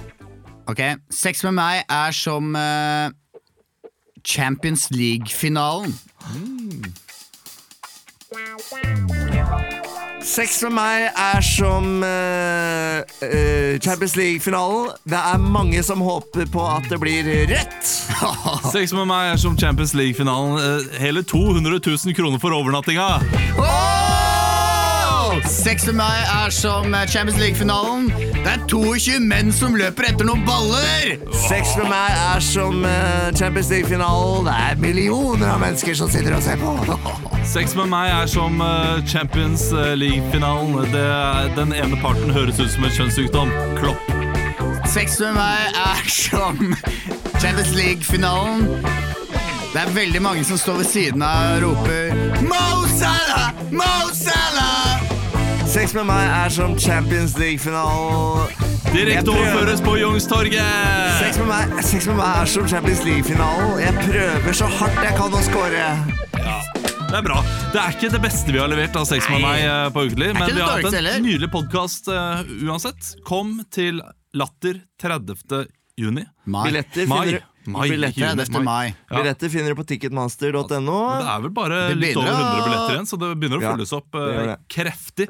[0.70, 3.10] Ok, Sex med meg er som eh,
[4.24, 5.94] Champions League-finalen.
[10.22, 14.92] Sex med meg er som eh, eh, Champions League-finalen.
[15.04, 17.92] Det er mange som håper på at det blir rødt.
[18.74, 20.56] Sex med meg er som Champions League-finalen.
[20.62, 23.10] Eh, Hele 200 000 kroner for overnattinga!
[23.58, 24.31] Åh!
[25.22, 25.92] 6.
[25.94, 28.08] mai er som Champions League-finalen.
[28.42, 31.12] Det er 22 menn som løper etter noen baller.
[31.46, 31.76] 6.
[31.86, 34.48] mai er som eh, Champions League-finalen.
[34.48, 36.74] Det er millioner av mennesker som sitter og ser på.
[37.54, 37.76] 6.
[37.86, 40.90] mai er som eh, Champions eh, League-finalen.
[41.56, 43.54] Den ene parten høres ut som en kjønnssykdom.
[43.78, 44.10] Klopp.
[44.92, 45.20] 6.
[45.36, 46.58] mai er som
[47.38, 48.66] Champions League-finalen.
[49.72, 52.10] Det er veldig mange som står ved siden av og roper
[52.44, 53.54] Mo Salah!
[53.72, 54.51] Mo Salah!
[55.72, 58.50] Sex med meg er som Champions League-finalen.
[58.92, 61.20] Direkte overføres på Youngstorget.
[61.22, 63.78] Sex med, meg, sex med meg er som Champions League-finalen.
[63.80, 65.84] Jeg prøver så hardt jeg kan å score.
[66.42, 66.56] Ja,
[67.08, 67.38] Det er bra.
[67.72, 69.46] Det er ikke det beste vi har levert av Sex med Nei.
[69.48, 71.24] meg eh, på ukelig, men ikke vi har hatt dårligste en heller.
[71.28, 72.10] nydelig podkast
[72.68, 73.14] uansett.
[73.28, 74.02] Kom til
[74.36, 75.64] Latter 30.
[76.00, 76.26] juni.
[76.48, 76.66] Mai.
[76.68, 77.16] Billetter Mai.
[77.24, 78.44] finner, du- Mai, billetter, ikke juni.
[78.48, 78.64] 30.
[78.66, 78.86] mai.
[78.90, 79.16] Ja.
[79.20, 81.00] billetter finner du på ticketmaster.no.
[81.22, 83.60] Det er vel bare Det litt begynner over å- 100 billetter igjen, så det begynner
[83.60, 84.56] å Ja, fylles opp det gjør eh, det.
[84.76, 85.28] kreftig.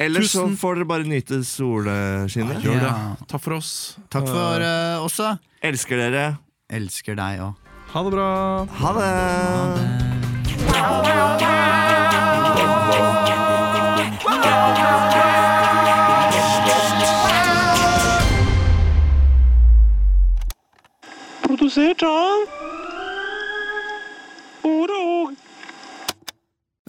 [0.00, 2.62] Ellers så Tusen- får dere bare nyte solskinnet.
[2.64, 2.92] Gjør det.
[2.92, 3.16] Ja.
[3.28, 3.72] Takk for oss.
[4.08, 5.34] Takk for eh, også.
[5.62, 6.24] Elsker dere.
[6.72, 7.54] Elsker deg òg.
[7.92, 8.30] Ha det bra.
[8.80, 10.20] Ha det.
[21.42, 22.59] Produsert av